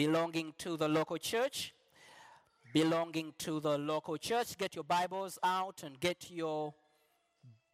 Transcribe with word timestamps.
Belonging 0.00 0.54
to 0.56 0.78
the 0.78 0.88
local 0.88 1.18
church. 1.18 1.74
Belonging 2.72 3.34
to 3.36 3.60
the 3.60 3.76
local 3.76 4.16
church. 4.16 4.56
Get 4.56 4.74
your 4.74 4.84
Bibles 4.84 5.38
out 5.42 5.82
and 5.82 6.00
get 6.00 6.30
your 6.30 6.72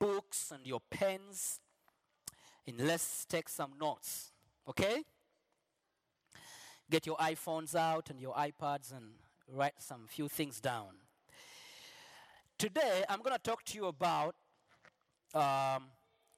books 0.01 0.51
and 0.51 0.67
your 0.67 0.81
pens. 0.91 1.61
And 2.67 2.81
let's 2.81 3.27
take 3.27 3.49
some 3.49 3.75
notes. 3.81 4.33
Okay? 4.69 5.05
Get 6.91 7.07
your 7.07 7.17
iPhones 7.19 7.77
out 7.77 8.11
and 8.11 8.21
your 8.21 8.35
iPads 8.35 8.91
and 8.91 9.07
write 9.49 9.75
some 9.79 10.09
few 10.09 10.27
things 10.27 10.61
down. 10.61 10.97
Today, 12.59 13.05
I'm 13.09 13.21
going 13.21 13.37
to 13.37 13.43
talk 13.51 13.63
to 13.67 13.79
you 13.79 13.87
about 13.87 14.35
um, 15.33 15.85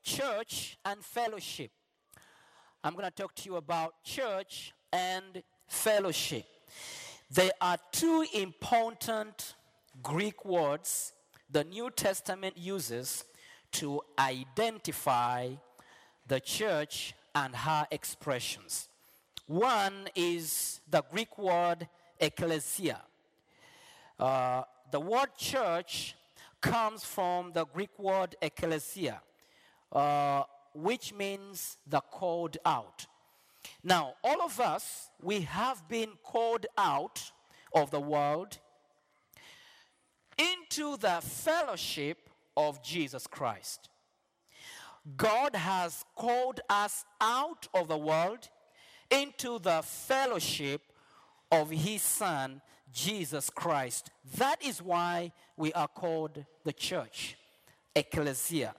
church 0.02 0.76
and 0.84 1.02
fellowship. 1.02 1.70
I'm 2.84 2.92
going 2.92 3.06
to 3.06 3.22
talk 3.22 3.34
to 3.36 3.48
you 3.48 3.56
about 3.56 4.04
church 4.04 4.74
and 4.92 5.42
fellowship. 5.68 6.46
There 7.30 7.52
are 7.60 7.76
two 7.92 8.24
important 8.34 9.54
Greek 10.02 10.44
words 10.44 11.12
the 11.50 11.64
New 11.64 11.90
Testament 11.90 12.56
uses 12.56 13.24
to 13.72 14.00
identify 14.18 15.50
the 16.26 16.40
church 16.40 17.14
and 17.34 17.54
her 17.54 17.86
expressions. 17.90 18.88
One 19.46 20.08
is 20.14 20.80
the 20.90 21.02
Greek 21.10 21.38
word 21.38 21.88
ecclesia. 22.20 23.00
Uh, 24.18 24.62
the 24.90 25.00
word 25.00 25.28
church 25.36 26.16
comes 26.60 27.04
from 27.04 27.52
the 27.52 27.64
Greek 27.64 27.98
word 27.98 28.34
ecclesia, 28.42 29.20
uh, 29.92 30.42
which 30.74 31.14
means 31.14 31.78
the 31.86 32.00
called 32.00 32.56
out. 32.64 33.06
Now, 33.82 34.14
all 34.24 34.42
of 34.42 34.60
us, 34.60 35.10
we 35.22 35.42
have 35.42 35.88
been 35.88 36.10
called 36.22 36.66
out 36.76 37.30
of 37.74 37.90
the 37.90 38.00
world 38.00 38.58
into 40.38 40.96
the 40.96 41.20
fellowship 41.22 42.28
of 42.56 42.82
Jesus 42.82 43.26
Christ. 43.26 43.88
God 45.16 45.54
has 45.54 46.04
called 46.16 46.60
us 46.68 47.04
out 47.20 47.66
of 47.72 47.88
the 47.88 47.96
world 47.96 48.48
into 49.10 49.58
the 49.58 49.82
fellowship 49.82 50.82
of 51.50 51.70
His 51.70 52.02
Son, 52.02 52.60
Jesus 52.92 53.48
Christ. 53.48 54.10
That 54.36 54.62
is 54.62 54.82
why 54.82 55.32
we 55.56 55.72
are 55.72 55.88
called 55.88 56.44
the 56.64 56.72
church, 56.72 57.36
ecclesia. 57.94 58.74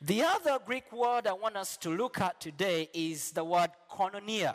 The 0.00 0.22
other 0.22 0.58
Greek 0.64 0.92
word 0.92 1.26
I 1.26 1.32
want 1.32 1.56
us 1.56 1.76
to 1.78 1.90
look 1.90 2.20
at 2.20 2.40
today 2.40 2.88
is 2.94 3.32
the 3.32 3.42
word 3.42 3.70
koinonia, 3.90 4.54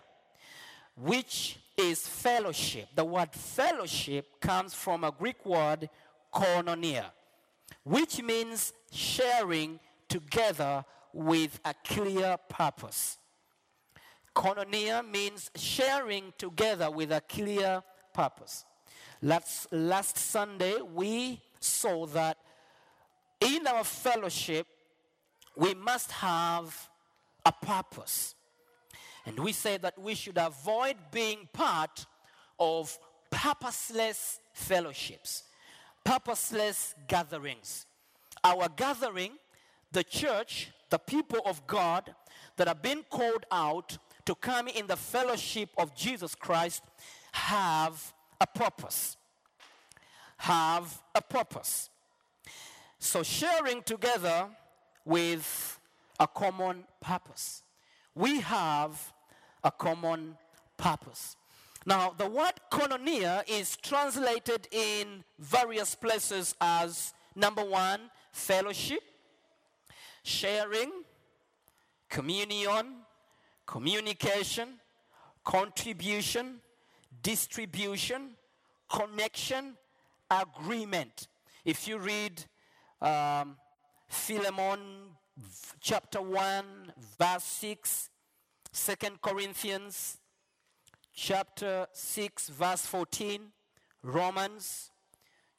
which 0.96 1.60
is 1.78 2.08
fellowship. 2.08 2.88
The 2.96 3.04
word 3.04 3.34
fellowship 3.34 4.40
comes 4.40 4.74
from 4.74 5.04
a 5.04 5.12
Greek 5.12 5.46
word 5.46 5.90
koinonia, 6.34 7.08
which 7.84 8.24
means 8.24 8.72
sharing 8.90 9.82
together 10.08 10.86
with 11.12 11.60
a 11.66 11.74
clear 11.84 12.38
purpose. 12.48 13.18
Koinonia 14.34 15.06
means 15.06 15.52
sharing 15.58 16.32
together 16.38 16.90
with 16.90 17.12
a 17.12 17.20
clear 17.20 17.84
purpose. 18.14 18.64
Last, 19.22 19.74
last 19.74 20.18
Sunday, 20.18 20.82
we 20.82 21.42
saw 21.60 22.06
that 22.08 22.38
in 23.42 23.68
our 23.68 23.84
fellowship, 23.84 24.68
we 25.56 25.74
must 25.74 26.12
have 26.12 26.90
a 27.46 27.52
purpose. 27.52 28.36
And 29.26 29.40
we 29.40 29.52
say 29.52 29.78
that 29.78 29.98
we 29.98 30.16
should 30.16 30.38
avoid 30.38 30.96
being 31.12 31.48
part 31.54 32.06
of 32.60 32.98
purposeless 33.30 34.40
fellowships, 34.54 35.44
purposeless 36.04 36.96
gatherings. 37.08 37.86
Our 38.44 38.68
gathering, 38.76 39.34
the 39.92 40.04
church, 40.04 40.72
the 40.90 41.00
people 41.00 41.40
of 41.46 41.66
God 41.66 42.14
that 42.58 42.68
have 42.68 42.82
been 42.82 43.04
called 43.10 43.46
out 43.52 43.98
to 44.26 44.36
come 44.36 44.68
in 44.68 44.88
the 44.88 44.96
fellowship 44.96 45.70
of 45.78 45.96
Jesus 45.96 46.36
Christ 46.36 46.84
have 47.32 48.14
a 48.40 48.48
purpose. 48.48 49.18
Have 50.38 51.02
a 51.16 51.22
purpose. 51.22 51.90
So, 53.00 53.24
sharing 53.24 53.82
together 53.82 54.48
with 55.06 55.80
a 56.20 56.28
common 56.28 56.84
purpose. 57.02 57.64
We 58.16 58.42
have 58.42 59.14
a 59.64 59.72
common 59.72 60.38
purpose. 60.78 61.36
Now, 61.86 62.14
the 62.18 62.28
word 62.28 62.54
koinonia 62.72 63.44
is 63.48 63.76
translated 63.76 64.68
in 64.72 65.24
various 65.38 65.96
places 65.96 66.56
as 66.62 67.14
number 67.36 67.64
one, 67.64 68.00
fellowship, 68.32 69.02
sharing, 70.24 70.92
communion, 72.10 72.96
communication, 73.66 74.80
contribution, 75.44 76.62
distribution, 77.22 78.32
connection, 78.90 79.74
agreement. 80.32 81.28
If 81.66 81.88
you 81.88 81.98
read 81.98 82.44
um, 83.02 83.58
Philemon 84.14 84.80
chapter 85.82 86.22
1, 86.22 86.94
verse 87.20 87.44
6, 87.44 88.10
2 88.72 88.94
Corinthians 89.20 90.20
chapter 91.12 91.88
6, 91.92 92.50
verse 92.50 92.86
14, 92.86 93.42
Romans 94.04 94.92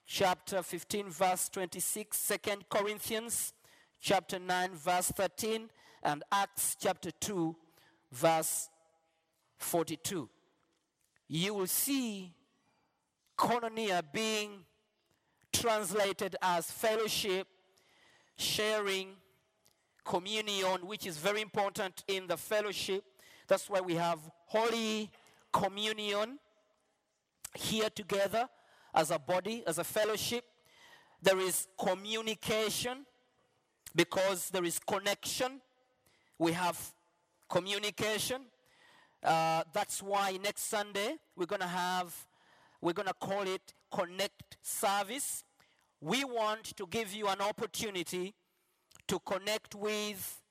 chapter 0.06 0.62
15, 0.62 1.10
verse 1.10 1.48
26, 1.48 2.32
2 2.44 2.50
Corinthians 2.70 3.54
chapter 4.00 4.38
9, 4.38 4.70
verse 4.75 5.09
13, 5.09 5.69
and 6.04 6.22
Acts 6.31 6.76
chapter 6.81 7.10
2, 7.10 7.56
verse 8.12 8.69
42. 9.59 10.28
You 11.26 11.54
will 11.54 11.66
see 11.66 12.32
koinonia 13.37 14.03
being 14.12 14.64
translated 15.53 16.37
as 16.41 16.70
fellowship, 16.70 17.48
sharing, 18.37 19.09
communion, 20.05 20.87
which 20.87 21.06
is 21.06 21.17
very 21.17 21.41
important 21.41 22.05
in 22.09 22.27
the 22.27 22.37
fellowship. 22.37 23.05
That's 23.49 23.69
why 23.69 23.81
we 23.81 23.95
have 23.95 24.19
Holy 24.47 25.11
Communion 25.53 26.39
here 27.55 27.89
together 27.91 28.49
as 28.94 29.11
a 29.11 29.19
body, 29.19 29.62
as 29.67 29.78
a 29.78 29.84
fellowship. 29.84 30.44
There 31.23 31.39
is 31.39 31.69
communication 31.78 33.06
because 33.94 34.50
there 34.50 34.65
is 34.65 34.78
connection. 34.78 35.61
We 36.39 36.53
have 36.53 36.78
communication. 37.49 38.43
Uh, 39.23 39.62
that's 39.73 40.03
why 40.03 40.38
next 40.43 40.64
Sunday 40.69 41.17
we're 41.37 41.47
going 41.47 41.62
to 41.62 41.67
have, 41.67 42.14
we're 42.81 42.93
going 42.93 43.08
to 43.08 43.14
call 43.14 43.43
it 43.43 43.73
Connect 43.91 44.58
Service. 44.62 45.44
We 46.05 46.23
want 46.23 46.65
to 46.77 46.87
give 46.87 47.15
you 47.15 47.29
an 47.29 47.41
opportunity 47.41 48.35
to 49.09 49.19
connect 49.21 49.75
with 49.75 50.43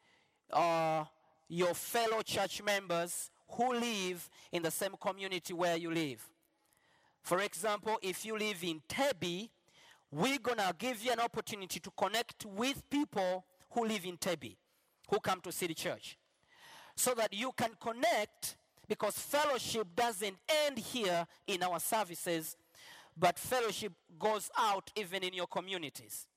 uh, 0.52 1.04
your 1.48 1.76
fellow 1.76 2.24
church 2.24 2.64
members 2.64 3.30
who 3.52 3.76
live 3.76 4.28
in 4.52 4.64
the 4.64 4.72
same 4.72 4.96
community 5.00 5.54
where 5.54 5.78
you 5.78 5.92
live. 5.92 6.28
For 7.22 7.40
example, 7.42 8.00
if 8.02 8.26
you 8.26 8.36
live 8.36 8.64
in 8.64 8.82
Täby, 8.90 9.50
we're 10.10 10.40
going 10.40 10.58
to 10.58 10.74
give 10.76 11.06
you 11.06 11.12
an 11.12 11.20
opportunity 11.20 11.80
to 11.82 11.92
connect 11.92 12.48
with 12.48 12.82
people 12.90 13.46
who 13.70 13.86
live 13.86 14.06
in 14.06 14.18
Täby, 14.18 14.56
who 15.08 15.20
come 15.20 15.40
to 15.42 15.52
City 15.52 15.76
Church, 15.76 16.18
so 16.96 17.14
that 17.14 17.32
you 17.32 17.52
can 17.56 17.70
connect 17.80 18.58
because 18.88 19.14
fellowship 19.14 19.86
doesn't 19.96 20.36
end 20.66 20.80
here 20.80 21.28
in 21.46 21.62
our 21.62 21.80
services, 21.80 22.58
but 23.18 23.38
fellowship 23.38 23.94
goes 24.18 24.50
out 24.58 24.92
even 24.96 25.24
in 25.24 25.34
your 25.34 25.48
communities. 25.48 26.28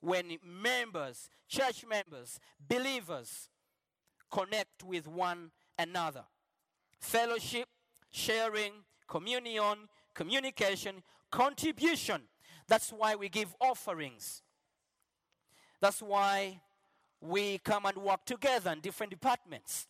When 0.00 0.38
members, 0.44 1.28
church 1.48 1.84
members, 1.88 2.38
believers 2.68 3.48
connect 4.30 4.82
with 4.84 5.06
one 5.06 5.50
another. 5.78 6.24
Fellowship, 7.00 7.68
sharing, 8.10 8.72
communion, 9.08 9.88
communication, 10.14 11.02
contribution. 11.30 12.22
That's 12.66 12.90
why 12.90 13.14
we 13.14 13.28
give 13.28 13.54
offerings. 13.60 14.42
That's 15.80 16.00
why 16.00 16.60
we 17.20 17.58
come 17.58 17.86
and 17.86 17.98
work 17.98 18.24
together 18.24 18.70
in 18.70 18.80
different 18.80 19.10
departments. 19.10 19.86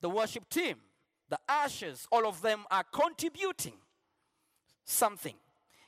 The 0.00 0.10
worship 0.10 0.48
team, 0.48 0.76
the 1.28 1.38
ushers, 1.48 2.06
all 2.12 2.26
of 2.26 2.42
them 2.42 2.64
are 2.70 2.84
contributing 2.92 3.74
something 4.84 5.34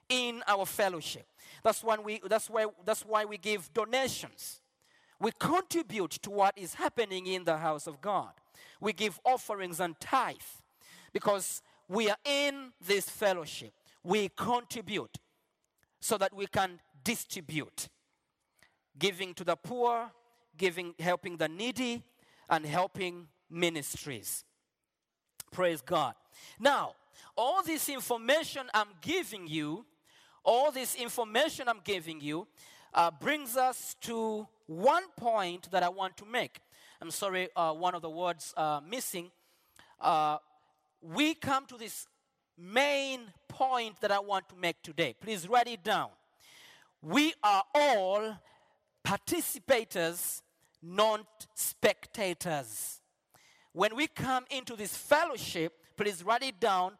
in 0.08 0.42
our 0.46 0.66
fellowship. 0.66 1.26
That's 1.62 1.82
when 1.82 2.02
we 2.02 2.20
that's 2.28 2.48
why 2.48 2.66
that's 2.84 3.02
why 3.02 3.24
we 3.24 3.38
give 3.38 3.72
donations. 3.72 4.60
We 5.20 5.32
contribute 5.38 6.12
to 6.22 6.30
what 6.30 6.56
is 6.56 6.74
happening 6.74 7.26
in 7.26 7.44
the 7.44 7.56
house 7.56 7.86
of 7.86 8.00
God. 8.00 8.30
We 8.80 8.92
give 8.92 9.18
offerings 9.24 9.80
and 9.80 9.98
tithe 9.98 10.36
because 11.12 11.62
we 11.88 12.08
are 12.08 12.16
in 12.24 12.72
this 12.86 13.08
fellowship. 13.08 13.72
We 14.04 14.28
contribute 14.28 15.18
so 16.00 16.16
that 16.18 16.34
we 16.34 16.46
can 16.46 16.78
distribute 17.02 17.88
giving 18.98 19.34
to 19.34 19.44
the 19.44 19.56
poor, 19.56 20.10
giving 20.56 20.94
helping 20.98 21.36
the 21.36 21.48
needy 21.48 22.02
and 22.48 22.64
helping 22.64 23.28
ministries. 23.50 24.44
Praise 25.50 25.80
God. 25.80 26.14
Now, 26.58 26.94
all 27.36 27.62
this 27.62 27.88
information 27.88 28.68
I'm 28.74 28.88
giving 29.00 29.46
you, 29.46 29.86
all 30.48 30.72
this 30.72 30.94
information 30.94 31.68
I'm 31.68 31.82
giving 31.84 32.22
you, 32.22 32.46
uh, 32.94 33.10
brings 33.10 33.54
us 33.54 33.94
to 34.00 34.48
one 34.66 35.02
point 35.14 35.70
that 35.72 35.82
I 35.82 35.90
want 35.90 36.16
to 36.16 36.24
make. 36.24 36.60
I'm 37.02 37.10
sorry, 37.10 37.50
uh, 37.54 37.74
one 37.74 37.94
of 37.94 38.00
the 38.00 38.08
words 38.08 38.54
uh, 38.56 38.80
missing. 38.88 39.30
Uh, 40.00 40.38
we 41.02 41.34
come 41.34 41.66
to 41.66 41.76
this 41.76 42.06
main 42.56 43.20
point 43.46 44.00
that 44.00 44.10
I 44.10 44.20
want 44.20 44.48
to 44.48 44.56
make 44.56 44.80
today. 44.82 45.14
Please 45.20 45.46
write 45.46 45.68
it 45.68 45.84
down. 45.84 46.08
We 47.02 47.34
are 47.44 47.64
all 47.74 48.38
participators, 49.04 50.40
not 50.82 51.46
spectators. 51.54 53.02
When 53.74 53.94
we 53.94 54.06
come 54.06 54.46
into 54.50 54.76
this 54.76 54.96
fellowship, 54.96 55.74
please 55.94 56.24
write 56.24 56.42
it 56.42 56.58
down. 56.58 56.92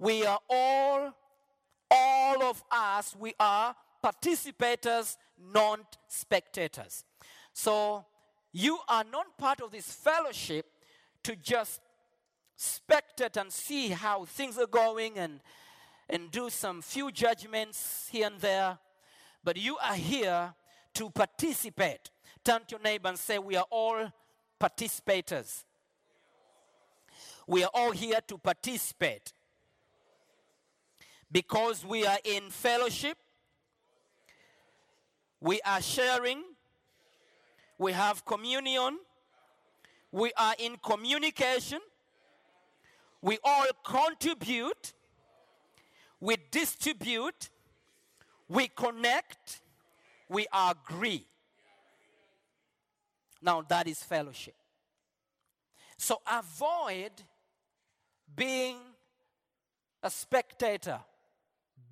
We 0.00 0.26
are 0.26 0.40
all, 0.50 1.12
all 1.90 2.42
of 2.42 2.62
us, 2.70 3.14
we 3.18 3.34
are 3.38 3.74
participators, 4.02 5.16
not 5.52 5.96
spectators. 6.08 7.04
So 7.52 8.04
you 8.52 8.78
are 8.88 9.04
not 9.10 9.36
part 9.38 9.60
of 9.60 9.70
this 9.70 9.90
fellowship 9.90 10.66
to 11.24 11.36
just 11.36 11.80
spectate 12.58 13.40
and 13.40 13.52
see 13.52 13.88
how 13.88 14.24
things 14.24 14.58
are 14.58 14.66
going 14.66 15.18
and, 15.18 15.40
and 16.08 16.30
do 16.30 16.48
some 16.50 16.82
few 16.82 17.10
judgments 17.10 18.08
here 18.10 18.26
and 18.26 18.40
there. 18.40 18.78
But 19.44 19.56
you 19.56 19.76
are 19.78 19.94
here 19.94 20.54
to 20.94 21.10
participate. 21.10 22.10
Turn 22.44 22.60
to 22.60 22.72
your 22.72 22.80
neighbor 22.80 23.08
and 23.08 23.18
say, 23.18 23.38
We 23.38 23.56
are 23.56 23.66
all 23.70 24.10
participators. 24.60 25.64
We 27.46 27.62
are 27.62 27.70
all 27.74 27.92
here 27.92 28.18
to 28.26 28.38
participate 28.38 29.32
because 31.30 31.84
we 31.84 32.06
are 32.06 32.18
in 32.24 32.50
fellowship, 32.50 33.16
we 35.40 35.60
are 35.64 35.82
sharing, 35.82 36.42
we 37.78 37.92
have 37.92 38.24
communion, 38.24 38.98
we 40.12 40.32
are 40.36 40.54
in 40.58 40.76
communication, 40.82 41.80
we 43.20 43.38
all 43.44 43.66
contribute, 43.84 44.92
we 46.20 46.36
distribute, 46.50 47.50
we 48.48 48.68
connect, 48.68 49.60
we 50.28 50.46
agree. 50.52 51.26
Now 53.42 53.62
that 53.68 53.86
is 53.86 54.02
fellowship. 54.02 54.54
So 55.98 56.20
avoid 56.30 57.12
being 58.34 58.76
a 60.02 60.10
spectator. 60.10 61.00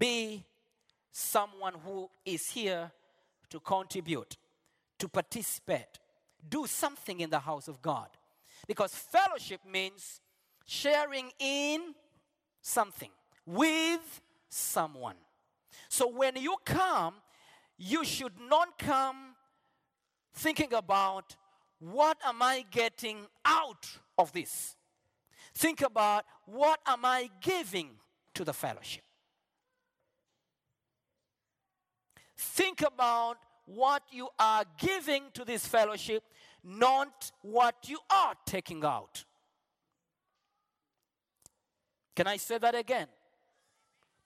Be 0.05 0.45
someone 1.11 1.73
who 1.83 2.11
is 2.27 2.51
here 2.51 2.93
to 3.49 3.59
contribute, 3.59 4.37
to 4.99 5.09
participate. 5.09 5.99
Do 6.47 6.67
something 6.67 7.21
in 7.21 7.31
the 7.31 7.39
house 7.39 7.69
of 7.69 7.81
God. 7.81 8.09
Because 8.69 8.95
fellowship 8.95 9.63
means 9.65 10.21
sharing 10.67 11.31
in 11.39 11.95
something 12.61 13.09
with 13.47 14.21
someone. 14.51 15.17
So 15.89 16.07
when 16.11 16.37
you 16.37 16.57
come, 16.67 17.15
you 17.79 18.05
should 18.05 18.39
not 18.39 18.79
come 18.79 19.35
thinking 20.35 20.75
about 20.75 21.35
what 21.79 22.19
am 22.27 22.43
I 22.43 22.67
getting 22.71 23.21
out 23.47 23.87
of 24.19 24.33
this? 24.33 24.77
Think 25.55 25.81
about 25.81 26.27
what 26.45 26.79
am 26.87 27.07
I 27.07 27.31
giving 27.41 27.93
to 28.35 28.45
the 28.45 28.53
fellowship? 28.53 29.04
Think 32.37 32.83
about 32.83 33.39
what 33.67 34.03
you 34.11 34.29
are 34.39 34.65
giving 34.79 35.25
to 35.35 35.45
this 35.45 35.67
fellowship, 35.67 36.23
not 36.63 37.31
what 37.43 37.75
you 37.87 37.99
are 38.11 38.35
taking 38.47 38.85
out. 38.85 39.25
Can 42.15 42.27
I 42.27 42.37
say 42.37 42.59
that 42.59 42.75
again? 42.75 43.09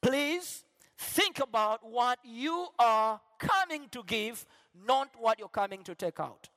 Please 0.03 0.65
think 0.97 1.41
about 1.41 1.89
what 1.89 2.19
you 2.25 2.69
are 2.79 3.21
coming 3.39 3.89
to 3.91 4.03
give, 4.05 4.45
not 4.87 5.11
what 5.19 5.39
you're 5.39 5.49
coming 5.49 5.83
to 5.85 5.95
take 5.95 6.21
out. 6.21 6.49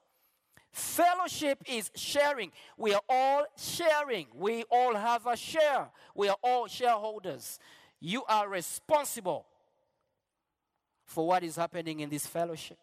Fellowship 0.72 1.62
is 1.68 1.92
sharing. 1.96 2.52
We 2.78 2.94
are 2.94 3.02
all 3.10 3.46
sharing. 3.58 4.28
We 4.34 4.64
all 4.70 4.96
have 4.96 5.28
a 5.28 5.36
share. 5.36 5.90
We 6.16 6.30
are 6.30 6.38
all 6.42 6.68
shareholders. 6.68 7.60
You 8.00 8.24
are 8.26 8.48
responsible 8.48 9.46
for 11.12 11.28
what 11.28 11.44
is 11.44 11.58
happening 11.58 12.00
in 12.00 12.10
this 12.10 12.26
fellowship. 12.26 12.78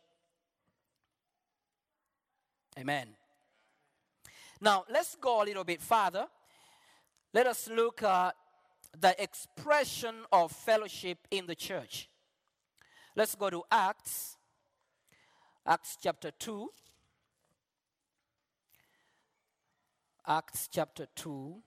Amen. 2.79 3.09
Now, 4.61 4.85
let's 4.91 5.17
go 5.17 5.43
a 5.43 5.45
little 5.45 5.65
bit 5.65 5.81
further. 5.81 6.27
Let 7.33 7.47
us 7.47 7.71
look 7.71 8.03
at 8.03 8.35
the 9.01 9.21
expression 9.23 10.15
of 10.31 10.53
fellowship 10.53 11.19
in 11.31 11.47
the 11.47 11.55
church. 11.55 12.11
Let's 13.17 13.35
go 13.35 13.49
to 13.49 13.63
Acts, 13.71 14.37
Acts 15.67 15.97
chapter 16.03 16.31
2. 16.31 16.71
Acts 20.27 20.69
chapter 20.71 21.07
2. 21.17 21.63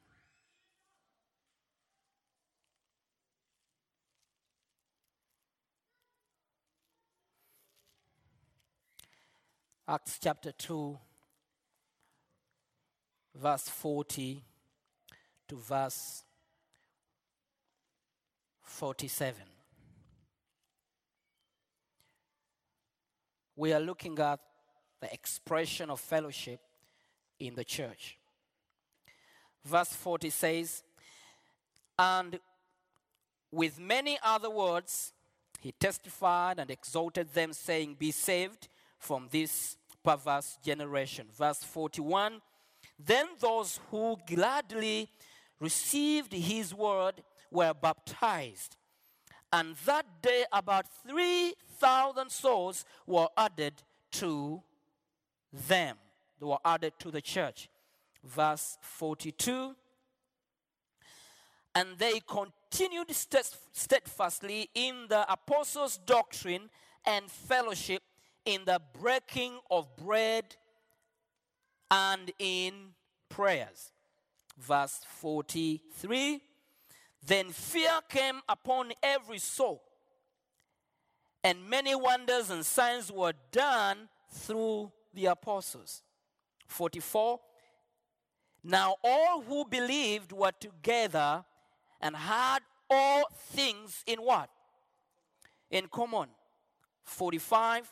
Acts 9.91 10.19
chapter 10.23 10.53
2, 10.53 10.97
verse 13.35 13.67
40 13.67 14.41
to 15.49 15.55
verse 15.57 16.23
47. 18.61 19.35
We 23.57 23.73
are 23.73 23.81
looking 23.81 24.17
at 24.17 24.39
the 25.01 25.13
expression 25.13 25.89
of 25.89 25.99
fellowship 25.99 26.61
in 27.37 27.55
the 27.55 27.65
church. 27.65 28.17
Verse 29.65 29.91
40 29.91 30.29
says, 30.29 30.83
And 31.99 32.39
with 33.51 33.77
many 33.77 34.17
other 34.23 34.49
words, 34.49 35.11
he 35.59 35.73
testified 35.73 36.59
and 36.59 36.71
exhorted 36.71 37.33
them, 37.33 37.51
saying, 37.51 37.97
Be 37.99 38.11
saved 38.11 38.69
from 38.97 39.27
this 39.31 39.75
perverse 40.03 40.57
generation. 40.63 41.27
Verse 41.37 41.63
41 41.63 42.41
Then 42.99 43.27
those 43.39 43.79
who 43.89 44.17
gladly 44.27 45.09
received 45.59 46.33
his 46.33 46.73
word 46.73 47.23
were 47.51 47.73
baptized. 47.73 48.77
And 49.53 49.75
that 49.85 50.05
day, 50.21 50.45
about 50.53 50.85
3,000 51.07 52.31
souls 52.31 52.85
were 53.05 53.27
added 53.37 53.73
to 54.13 54.61
them. 55.67 55.97
They 56.39 56.45
were 56.45 56.59
added 56.63 56.93
to 56.99 57.11
the 57.11 57.21
church. 57.21 57.69
Verse 58.23 58.77
42 58.81 59.75
and 61.73 61.97
they 61.97 62.19
continued 62.27 63.11
steadfastly 63.11 64.69
in 64.73 65.05
the 65.07 65.31
apostles' 65.31 65.97
doctrine 66.05 66.69
and 67.05 67.31
fellowship, 67.31 68.03
in 68.45 68.65
the 68.65 68.81
breaking 68.99 69.59
of 69.69 69.95
bread 69.95 70.55
and 71.89 72.31
in 72.39 72.73
prayers. 73.29 73.91
verse 74.57 75.01
43. 75.19 76.41
Then 77.25 77.49
fear 77.51 77.99
came 78.09 78.41
upon 78.49 78.93
every 79.03 79.37
soul, 79.39 79.83
and 81.43 81.69
many 81.69 81.95
wonders 81.95 82.49
and 82.49 82.65
signs 82.65 83.11
were 83.11 83.33
done 83.51 84.09
through 84.31 84.91
the 85.13 85.27
apostles. 85.27 86.03
44. 86.67 87.39
Now 88.63 88.95
all 89.03 89.41
who 89.41 89.65
believed 89.65 90.31
were 90.31 90.51
together 90.59 91.43
and 91.99 92.15
had 92.15 92.59
all 92.89 93.23
things 93.51 94.03
in 94.05 94.19
what? 94.19 94.49
In 95.69 95.87
common. 95.87 96.29
45. 97.03 97.91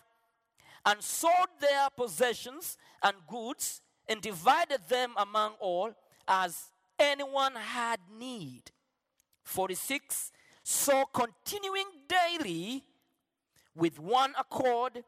And 0.89 1.03
sold 1.03 1.49
their 1.61 1.87
possessions 1.95 2.75
and 3.03 3.15
goods 3.27 3.81
and 4.07 4.19
divided 4.21 4.79
them 4.89 5.11
among 5.17 5.51
all 5.59 5.91
as 6.27 6.71
anyone 6.97 7.53
had 7.53 7.99
need. 8.19 8.63
46. 9.43 10.31
So 10.63 11.05
continuing 11.13 11.85
daily 12.07 12.83
with 13.75 13.99
one 13.99 14.33
accord 14.39 15.03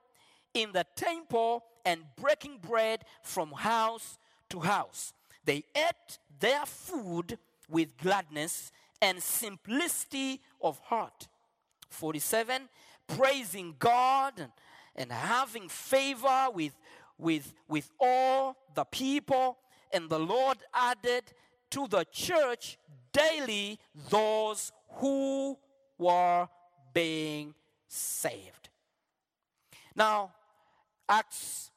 in 0.53 0.71
the 0.71 0.85
temple 0.95 1.63
and 1.83 2.01
breaking 2.15 2.59
bread 2.61 3.03
from 3.23 3.51
house 3.51 4.19
to 4.49 4.59
house. 4.59 5.13
They 5.45 5.63
ate 5.75 6.19
their 6.39 6.67
food 6.67 7.39
with 7.67 7.97
gladness 7.97 8.71
and 9.01 9.21
simplicity 9.23 10.41
of 10.61 10.77
heart. 10.77 11.27
47 11.89 12.69
praising 13.07 13.75
god 13.79 14.51
and, 14.95 15.11
having 15.11 15.69
favor 15.69 16.47
with, 16.53 16.77
with, 17.17 17.53
with 17.67 17.89
all 17.99 18.55
the 18.75 18.83
people. 18.85 19.57
And 19.93 20.09
the 20.09 20.19
lord 20.19 20.57
added 20.73 21.23
to 21.71 21.87
the 21.87 22.05
church 22.11 22.77
daily 23.11 23.79
those 24.09 24.71
who 24.95 25.57
were 25.97 26.47
being 26.93 27.53
saved. 27.87 28.69
Now 29.95 30.31
acts 31.07 31.71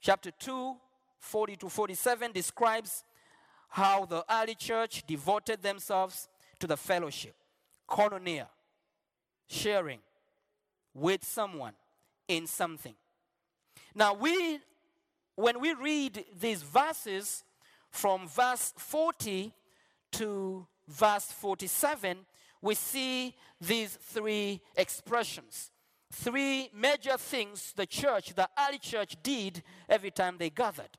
chapter 0.00 0.30
2 0.30 0.76
40 1.18 1.56
to 1.56 1.68
47 1.68 2.32
describes 2.32 3.04
how 3.68 4.04
the 4.04 4.24
early 4.30 4.54
church 4.54 5.04
devoted 5.06 5.62
themselves 5.62 6.28
to 6.58 6.66
the 6.66 6.76
fellowship 6.76 7.34
koinonia 7.88 8.46
sharing 9.48 10.00
with 10.94 11.24
someone 11.24 11.72
in 12.28 12.46
something. 12.46 12.94
Now, 13.94 14.14
we, 14.14 14.60
when 15.36 15.60
we 15.60 15.74
read 15.74 16.24
these 16.40 16.62
verses 16.62 17.44
from 17.90 18.26
verse 18.28 18.72
40 18.76 19.52
to 20.12 20.66
verse 20.88 21.30
47, 21.32 22.18
we 22.60 22.74
see 22.74 23.34
these 23.60 23.98
three 24.00 24.60
expressions. 24.76 25.70
Three 26.12 26.70
major 26.74 27.16
things 27.16 27.72
the 27.74 27.86
church, 27.86 28.34
the 28.34 28.48
early 28.58 28.78
church, 28.78 29.16
did 29.22 29.62
every 29.88 30.10
time 30.10 30.36
they 30.38 30.50
gathered. 30.50 30.98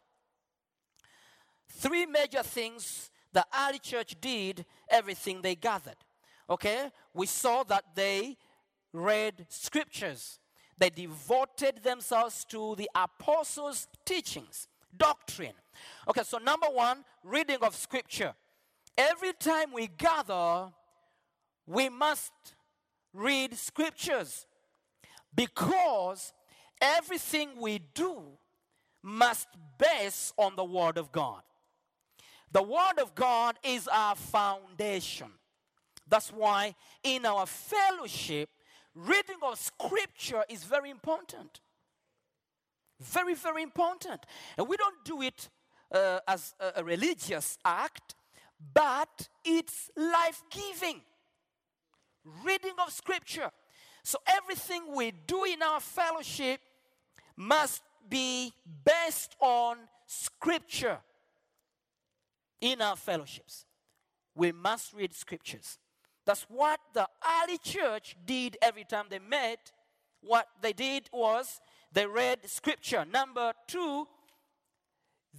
Three 1.69 2.05
major 2.05 2.43
things 2.43 3.11
the 3.31 3.45
early 3.59 3.79
church 3.79 4.15
did 4.21 4.65
everything 4.89 5.41
they 5.41 5.55
gathered. 5.55 5.97
Okay? 6.49 6.89
We 7.13 7.25
saw 7.25 7.63
that 7.63 7.83
they 7.95 8.37
read 8.91 9.45
scriptures. 9.49 10.39
They 10.77 10.89
devoted 10.89 11.83
themselves 11.83 12.45
to 12.45 12.75
the 12.75 12.89
apostles' 12.95 13.87
teachings, 14.05 14.67
doctrine. 14.95 15.53
Okay, 16.07 16.23
so 16.23 16.37
number 16.37 16.67
one, 16.67 17.03
reading 17.23 17.57
of 17.61 17.75
scripture. 17.75 18.33
Every 18.97 19.33
time 19.33 19.71
we 19.73 19.87
gather, 19.87 20.71
we 21.65 21.89
must 21.89 22.31
read 23.13 23.55
scriptures 23.57 24.45
because 25.35 26.33
everything 26.81 27.49
we 27.59 27.79
do 27.93 28.21
must 29.01 29.47
base 29.77 30.33
on 30.37 30.55
the 30.55 30.63
word 30.63 30.97
of 30.97 31.11
God. 31.11 31.41
The 32.53 32.61
Word 32.61 32.99
of 33.01 33.15
God 33.15 33.57
is 33.63 33.87
our 33.87 34.15
foundation. 34.15 35.31
That's 36.07 36.29
why 36.29 36.75
in 37.03 37.25
our 37.25 37.47
fellowship, 37.47 38.47
reading 38.95 39.38
of 39.41 39.59
Scripture 39.59 40.43
is 40.50 40.63
very 40.63 40.89
important. 40.89 41.62
Very, 43.00 43.33
very 43.35 43.63
important. 43.63 44.25
And 44.57 44.67
we 44.67 44.77
don't 44.77 45.03
do 45.03 45.21
it 45.21 45.50
uh, 45.91 46.19
as 46.27 46.53
a, 46.75 46.83
religious 46.83 47.57
act, 47.65 48.15
but 48.73 49.27
it's 49.43 49.89
life 49.97 50.41
giving. 50.50 51.01
Reading 52.45 52.73
of 52.85 52.91
Scripture. 52.93 53.51
So 54.03 54.17
everything 54.27 54.95
we 54.95 55.12
do 55.12 55.43
in 55.43 55.62
our 55.62 55.79
fellowship 55.79 56.59
must 57.35 57.81
be 58.09 58.53
based 58.85 59.35
on 59.39 59.77
Scripture 60.07 61.00
in 62.63 62.81
our 62.81 62.95
fellowships. 62.95 63.65
We 64.35 64.51
must 64.51 64.93
read 64.93 65.13
scriptures. 65.13 65.77
That's 66.25 66.43
what 66.43 66.79
the 66.93 67.07
early 67.41 67.57
church 67.57 68.15
did 68.25 68.57
every 68.61 68.85
time 68.85 69.05
they 69.09 69.19
met. 69.19 69.71
What 70.21 70.47
they 70.61 70.73
did 70.73 71.09
was 71.11 71.59
they 71.91 72.05
read 72.05 72.39
scripture. 72.45 73.05
Number 73.05 73.53
two, 73.67 74.07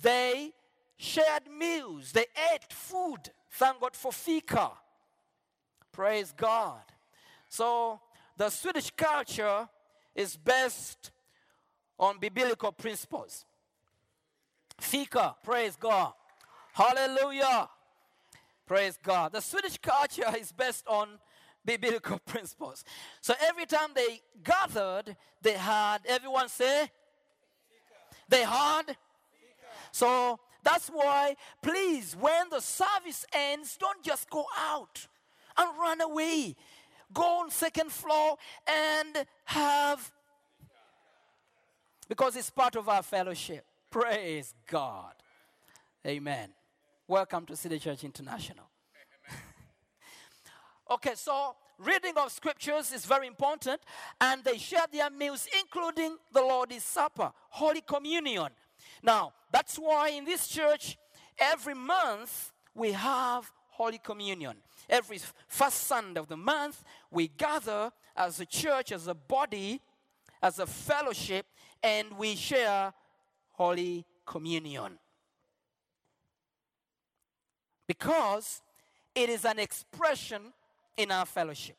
they 0.02 0.52
shared 0.96 1.44
meals, 1.50 2.12
they 2.12 2.26
ate 2.52 2.70
food. 2.70 3.30
Thank 3.50 3.80
God 3.80 3.96
for 3.96 4.12
fika. 4.12 4.72
Praise 5.92 6.34
God. 6.36 6.82
So 7.48 8.00
the 8.36 8.50
Swedish 8.50 8.90
culture 8.96 9.68
is 10.14 10.36
based 10.36 11.12
on 11.98 12.18
biblical 12.18 12.72
principles. 12.72 13.44
Fika, 14.80 15.36
praise 15.42 15.76
God. 15.76 16.12
Hallelujah. 16.72 17.68
Praise 18.66 18.99
God. 19.02 19.33
The 19.33 19.40
Swedish 19.40 19.78
culture 19.78 20.33
is 20.38 20.52
based 20.52 20.87
on 20.87 21.09
biblical 21.64 22.18
principles. 22.26 22.85
So 23.21 23.35
every 23.42 23.66
time 23.66 23.90
they 23.94 24.21
gathered, 24.42 25.16
they 25.42 25.52
had 25.52 25.99
everyone 26.06 26.49
say, 26.49 26.90
they 28.28 28.42
had. 28.42 28.97
So 29.92 30.40
that's 30.62 30.88
why, 30.88 31.37
please, 31.62 32.16
when 32.18 32.49
the 32.50 32.61
service 32.61 33.26
ends, 33.33 33.76
don't 33.78 34.02
just 34.02 34.30
go 34.30 34.47
out 34.59 35.06
and 35.59 35.68
run 35.78 36.00
away. 36.00 36.56
Go 37.12 37.40
on 37.42 37.50
second 37.50 37.92
floor 37.92 38.37
and 38.66 39.26
have 39.44 40.11
because 42.09 42.37
it's 42.37 42.50
part 42.50 42.76
of 42.76 42.88
our 42.88 43.02
fellowship. 43.02 43.64
Praise 43.90 44.54
God. 44.66 45.14
Amen. 46.06 46.50
Welcome 47.06 47.44
to 47.46 47.56
City 47.56 47.78
Church 47.78 48.02
International. 48.02 48.64
okay, 50.90 51.12
so 51.14 51.54
reading 51.78 52.14
of 52.16 52.32
scriptures 52.32 52.92
is 52.94 53.04
very 53.04 53.26
important, 53.26 53.82
and 54.18 54.42
they 54.42 54.56
share 54.56 54.87
their 54.90 55.11
meals, 55.11 55.46
including 55.61 56.16
the 56.32 56.40
Lord's 56.40 56.82
Supper, 56.82 57.30
Holy 57.50 57.82
Communion. 57.82 58.49
Now, 59.02 59.34
that's 59.52 59.76
why 59.76 60.12
in 60.16 60.25
this 60.25 60.49
church, 60.49 60.96
every 61.38 61.75
month 61.75 62.52
we 62.75 62.92
have 62.92 63.52
Holy 63.68 63.99
Communion. 63.99 64.56
Every 64.88 65.20
first 65.46 65.87
Sunday 65.87 66.18
of 66.18 66.28
the 66.28 66.38
month, 66.38 66.82
we 67.11 67.28
gather 67.28 67.90
as 68.16 68.40
a 68.40 68.46
church, 68.46 68.92
as 68.92 69.08
a 69.08 69.14
body, 69.14 69.82
as 70.42 70.58
a 70.58 70.66
fellowship, 70.66 71.44
and 71.82 72.16
we 72.16 72.34
share 72.34 72.94
Holy 73.52 74.06
Communion 74.25 74.99
because 77.86 78.62
it 79.14 79.28
is 79.28 79.44
an 79.44 79.58
expression 79.58 80.52
in 80.96 81.10
our 81.10 81.26
fellowship. 81.26 81.76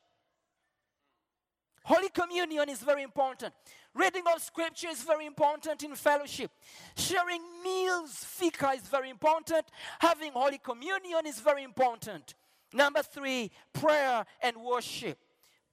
Holy 1.83 2.09
Communion 2.09 2.67
is 2.69 2.79
very 2.79 3.03
important. 3.03 3.53
Reading 3.93 4.23
of 4.33 4.41
Scripture 4.41 4.87
is 4.89 5.03
very 5.03 5.25
important 5.25 5.83
in 5.83 5.93
fellowship. 5.95 6.49
Sharing 6.97 7.41
meals, 7.63 8.11
fika, 8.11 8.71
is 8.71 8.81
very 8.81 9.09
important. 9.09 9.65
Having 9.99 10.31
Holy 10.31 10.57
Communion 10.57 11.27
is 11.27 11.39
very 11.39 11.63
important. 11.63 12.33
Number 12.73 13.03
three, 13.03 13.51
prayer 13.71 14.25
and 14.41 14.57
worship. 14.57 15.19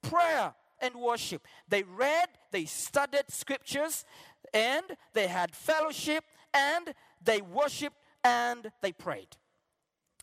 Prayer 0.03 0.53
and 0.79 0.95
worship. 0.95 1.47
They 1.67 1.81
read, 1.83 2.27
they 2.51 2.65
studied 2.65 3.25
Scriptures, 3.29 4.05
and 4.53 4.85
they 5.13 5.27
had 5.27 5.55
fellowship, 5.55 6.23
and 6.53 6.93
they 7.23 7.41
worshiped, 7.41 7.97
and 8.23 8.71
they 8.81 8.91
prayed. 8.91 9.35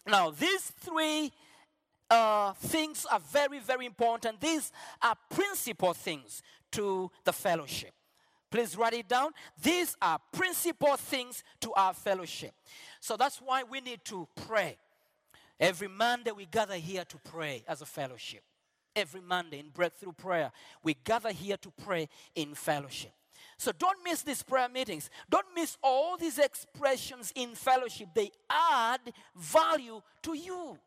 Now, 0.07 0.31
these 0.31 0.63
three 0.81 1.33
uh, 2.11 2.53
things 2.55 3.07
are 3.11 3.21
very, 3.21 3.61
very 3.61 3.87
important. 3.87 4.41
These 4.41 4.73
are 5.03 5.15
principal 5.31 5.93
things 5.93 6.43
to 6.73 7.11
the 7.25 7.33
fellowship. 7.33 7.93
Please 8.51 8.77
write 8.77 8.95
it 8.95 9.09
down. 9.09 9.31
These 9.63 9.97
are 10.03 10.19
principal 10.33 10.97
things 10.97 11.45
to 11.61 11.73
our 11.75 11.95
fellowship. 11.95 12.53
So 13.01 13.17
that's 13.17 13.39
why 13.39 13.63
we 13.63 13.81
need 13.81 14.05
to 14.07 14.27
pray. 14.47 14.77
Every 15.61 15.89
Monday 15.89 16.33
we 16.33 16.47
gather 16.47 16.75
here 16.75 17.05
to 17.05 17.19
pray 17.19 17.63
as 17.69 17.81
a 17.81 17.87
fellowship. 17.87 18.43
Every 18.97 19.21
Monday 19.21 19.61
in 19.61 19.69
breakthrough 19.69 20.13
prayer, 20.13 20.51
we 20.83 20.97
gather 21.05 21.31
here 21.31 21.57
to 21.59 21.71
pray 21.85 22.09
in 22.35 22.55
fellowship. 22.55 23.13
So 23.61 23.73
don't 23.73 23.99
miss 24.03 24.23
these 24.23 24.43
prayer 24.43 24.71
meetings. 24.71 25.11
Don't 25.29 25.45
miss 25.55 25.77
all 25.83 26.17
these 26.17 26.39
expressions 26.39 27.31
in 27.35 27.55
fellowship. 27.55 28.09
They 28.15 28.31
add 28.49 29.01
value 29.37 30.01
to 30.23 30.35
you. 30.35 30.79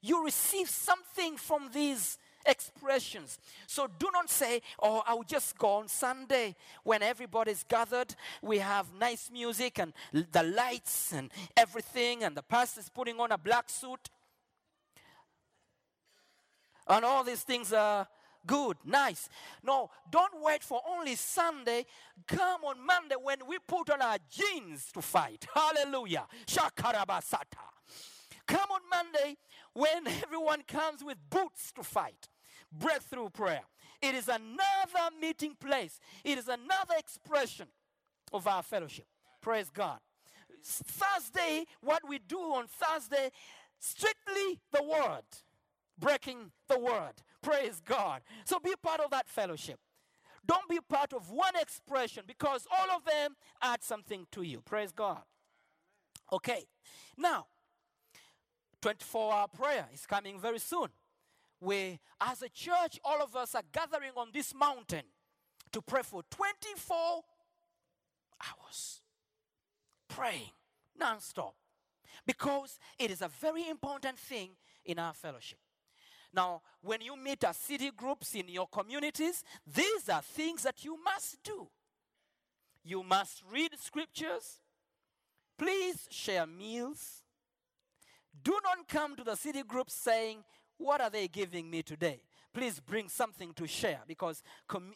You 0.00 0.24
receive 0.24 0.70
something 0.70 1.36
from 1.36 1.70
these 1.74 2.18
expressions. 2.46 3.36
So 3.66 3.88
do 3.98 4.08
not 4.12 4.30
say, 4.30 4.62
Oh, 4.80 5.02
I'll 5.04 5.24
just 5.24 5.58
go 5.58 5.70
on 5.70 5.88
Sunday 5.88 6.54
when 6.84 7.02
everybody's 7.02 7.64
gathered. 7.64 8.14
We 8.42 8.58
have 8.58 8.86
nice 9.00 9.28
music 9.32 9.80
and 9.80 9.92
the 10.12 10.44
lights 10.44 11.12
and 11.12 11.32
everything, 11.56 12.22
and 12.22 12.36
the 12.36 12.44
pastor's 12.44 12.90
putting 12.90 13.18
on 13.18 13.32
a 13.32 13.38
black 13.38 13.68
suit. 13.68 14.08
And 16.86 17.04
all 17.04 17.24
these 17.24 17.42
things 17.42 17.72
are 17.72 18.06
good, 18.46 18.76
nice. 18.84 19.28
No, 19.62 19.90
don't 20.10 20.42
wait 20.42 20.62
for 20.62 20.80
only 20.88 21.14
Sunday. 21.14 21.86
Come 22.26 22.64
on 22.64 22.84
Monday 22.84 23.16
when 23.20 23.38
we 23.46 23.58
put 23.66 23.90
on 23.90 24.02
our 24.02 24.18
jeans 24.30 24.90
to 24.92 25.02
fight. 25.02 25.46
Hallelujah. 25.54 26.26
Shakarabasata. 26.46 27.72
Come 28.46 28.70
on 28.70 28.80
Monday 28.90 29.36
when 29.72 30.06
everyone 30.22 30.62
comes 30.66 31.02
with 31.04 31.18
boots 31.30 31.72
to 31.72 31.82
fight. 31.82 32.28
Breakthrough 32.70 33.28
prayer. 33.30 33.62
It 34.00 34.14
is 34.14 34.28
another 34.28 35.14
meeting 35.20 35.54
place, 35.58 36.00
it 36.24 36.36
is 36.36 36.48
another 36.48 36.94
expression 36.98 37.68
of 38.32 38.46
our 38.48 38.62
fellowship. 38.62 39.06
Praise 39.40 39.70
God. 39.70 39.98
Thursday, 40.64 41.64
what 41.80 42.02
we 42.08 42.18
do 42.18 42.38
on 42.38 42.66
Thursday, 42.66 43.30
strictly 43.78 44.60
the 44.72 44.82
word, 44.82 45.22
breaking 46.02 46.50
the 46.68 46.78
word. 46.78 47.14
Praise 47.42 47.80
God. 47.84 48.20
So 48.44 48.58
be 48.58 48.74
part 48.82 49.00
of 49.00 49.10
that 49.12 49.28
fellowship. 49.28 49.78
Don't 50.44 50.68
be 50.68 50.80
part 50.88 51.12
of 51.12 51.30
one 51.30 51.54
expression 51.56 52.24
because 52.26 52.66
all 52.70 52.96
of 52.96 53.04
them 53.04 53.36
add 53.62 53.82
something 53.82 54.26
to 54.32 54.42
you. 54.42 54.60
Praise 54.60 54.92
God. 54.92 55.22
Okay. 56.32 56.64
Now, 57.16 57.46
24 58.82 59.32
hour 59.32 59.48
prayer 59.48 59.86
is 59.94 60.04
coming 60.04 60.40
very 60.40 60.58
soon. 60.58 60.88
We, 61.60 62.00
as 62.20 62.42
a 62.42 62.48
church, 62.48 62.98
all 63.04 63.22
of 63.22 63.36
us 63.36 63.54
are 63.54 63.62
gathering 63.72 64.10
on 64.16 64.30
this 64.34 64.52
mountain 64.52 65.04
to 65.70 65.80
pray 65.80 66.02
for 66.02 66.22
24 66.30 67.22
hours. 68.42 69.00
Praying 70.08 70.50
non-stop. 70.98 71.54
Because 72.26 72.78
it 72.98 73.10
is 73.10 73.22
a 73.22 73.28
very 73.28 73.68
important 73.68 74.18
thing 74.18 74.50
in 74.84 74.98
our 74.98 75.14
fellowship. 75.14 75.58
Now, 76.34 76.62
when 76.80 77.00
you 77.00 77.16
meet 77.16 77.44
as 77.44 77.56
city 77.56 77.90
groups 77.94 78.34
in 78.34 78.48
your 78.48 78.66
communities, 78.66 79.44
these 79.66 80.08
are 80.08 80.22
things 80.22 80.62
that 80.62 80.84
you 80.84 80.96
must 81.02 81.42
do. 81.42 81.68
You 82.84 83.02
must 83.02 83.42
read 83.50 83.72
scriptures. 83.78 84.60
Please 85.58 86.08
share 86.10 86.46
meals. 86.46 87.22
Do 88.42 88.58
not 88.64 88.88
come 88.88 89.14
to 89.16 89.24
the 89.24 89.36
city 89.36 89.62
group 89.62 89.90
saying, 89.90 90.42
What 90.78 91.00
are 91.00 91.10
they 91.10 91.28
giving 91.28 91.70
me 91.70 91.82
today? 91.82 92.22
Please 92.52 92.80
bring 92.80 93.08
something 93.08 93.52
to 93.54 93.66
share 93.66 94.00
because 94.06 94.42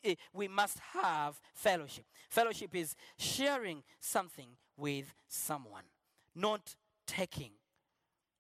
eh, 0.05 0.15
we 0.33 0.49
must 0.49 0.79
have 0.93 1.41
fellowship. 1.55 2.05
Fellowship 2.29 2.75
is 2.75 2.95
sharing 3.19 3.83
something 3.99 4.49
with 4.77 5.15
someone, 5.27 5.85
not 6.35 6.75
taking, 7.07 7.53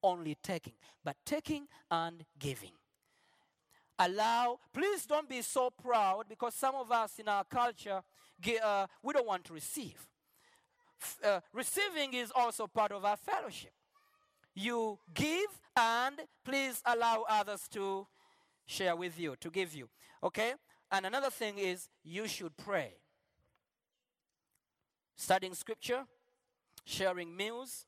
only 0.02 0.36
taking, 0.42 0.74
but 1.02 1.16
taking 1.24 1.66
and 1.90 2.24
giving. 2.38 2.72
Allow, 3.98 4.59
please 4.72 5.06
don't 5.06 5.28
be 5.28 5.42
so 5.42 5.70
proud 5.70 6.24
because 6.28 6.54
some 6.54 6.74
of 6.74 6.92
us 6.92 7.18
in 7.18 7.28
our 7.28 7.44
culture, 7.44 8.02
uh, 8.62 8.87
we 9.02 9.12
don't 9.12 9.26
want 9.26 9.44
to 9.44 9.54
receive. 9.54 10.06
Uh, 11.24 11.40
receiving 11.52 12.14
is 12.14 12.32
also 12.35 12.66
part 12.66 12.92
of 12.92 13.04
our 13.04 13.16
fellowship 13.16 13.72
you 14.56 14.98
give 15.14 15.61
and 15.76 16.16
please 16.44 16.82
allow 16.87 17.24
others 17.28 17.68
to 17.68 18.06
share 18.64 18.96
with 18.96 19.20
you, 19.20 19.37
to 19.38 19.50
give 19.50 19.74
you. 19.74 19.88
Okay? 20.24 20.54
And 20.90 21.06
another 21.06 21.30
thing 21.30 21.59
is 21.59 21.88
you 22.02 22.26
should 22.26 22.56
pray. 22.56 22.94
Studying 25.14 25.54
scripture, 25.54 26.04
sharing 26.85 27.37
meals, 27.37 27.87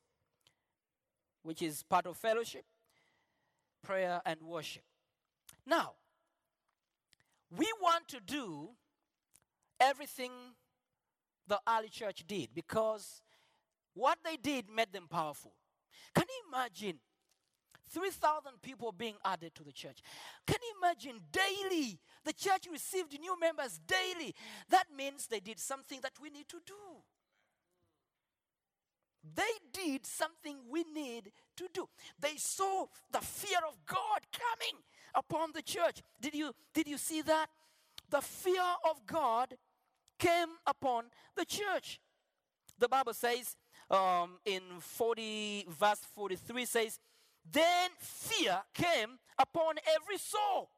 which 1.43 1.63
is 1.63 1.83
part 1.83 2.07
of 2.07 2.17
fellowship, 2.17 2.65
prayer 3.83 4.21
and 4.27 4.43
worship. 4.43 4.83
Now, 5.69 5.93
we 7.55 7.67
want 7.83 8.09
to 8.09 8.21
do 8.21 8.71
everything 9.79 10.33
the 11.47 11.61
early 11.69 11.91
church 11.91 12.25
did 12.27 12.49
because 12.55 13.23
what 13.95 14.19
they 14.25 14.37
did 14.37 14.71
made 14.75 14.93
them 14.93 15.07
powerful. 15.11 15.53
Can 16.15 16.25
you 16.29 16.57
imagine 16.57 16.99
3,000 17.91 18.63
people 18.63 18.93
being 18.93 19.17
added 19.25 19.55
to 19.57 19.65
the 19.65 19.73
church? 19.73 19.99
Can 20.47 20.57
you 20.63 20.75
imagine 20.83 21.21
daily? 21.31 21.99
The 22.25 22.33
church 22.33 22.67
received 22.71 23.19
new 23.19 23.39
members 23.39 23.79
daily. 23.87 24.35
That 24.71 24.87
means 24.97 25.27
they 25.27 25.41
did 25.41 25.59
something 25.59 26.01
that 26.03 26.13
we 26.21 26.31
need 26.31 26.49
to 26.49 26.61
do. 26.67 26.75
They 29.35 29.43
did 29.73 30.07
something 30.07 30.57
we 30.71 30.85
need 30.95 31.33
to 31.57 31.69
do. 31.75 31.89
They 32.19 32.37
saw 32.37 32.87
the 33.11 33.21
fear 33.21 33.59
of 33.67 33.75
God 33.87 34.21
coming 34.33 34.81
upon 35.15 35.53
the 35.53 35.63
church. 35.63 36.03
Did 36.21 36.35
you, 36.35 36.53
did 36.75 36.89
you 36.89 36.99
see 36.99 37.23
that? 37.23 37.49
The 38.11 38.21
fear 38.21 38.63
of 38.89 39.07
God 39.07 39.55
came 40.19 40.49
upon 40.67 41.05
the 41.37 41.45
church. 41.45 42.01
The 42.79 42.89
Bible 42.89 43.15
says 43.15 43.57
um, 43.91 44.39
in 44.45 44.63
40, 44.81 45.67
verse 45.69 46.01
43 46.15 46.65
says, 46.65 47.01
Then 47.51 47.91
fear 47.99 48.63
came 48.75 49.19
upon 49.39 49.77
every 49.95 50.19
soul, 50.19 50.71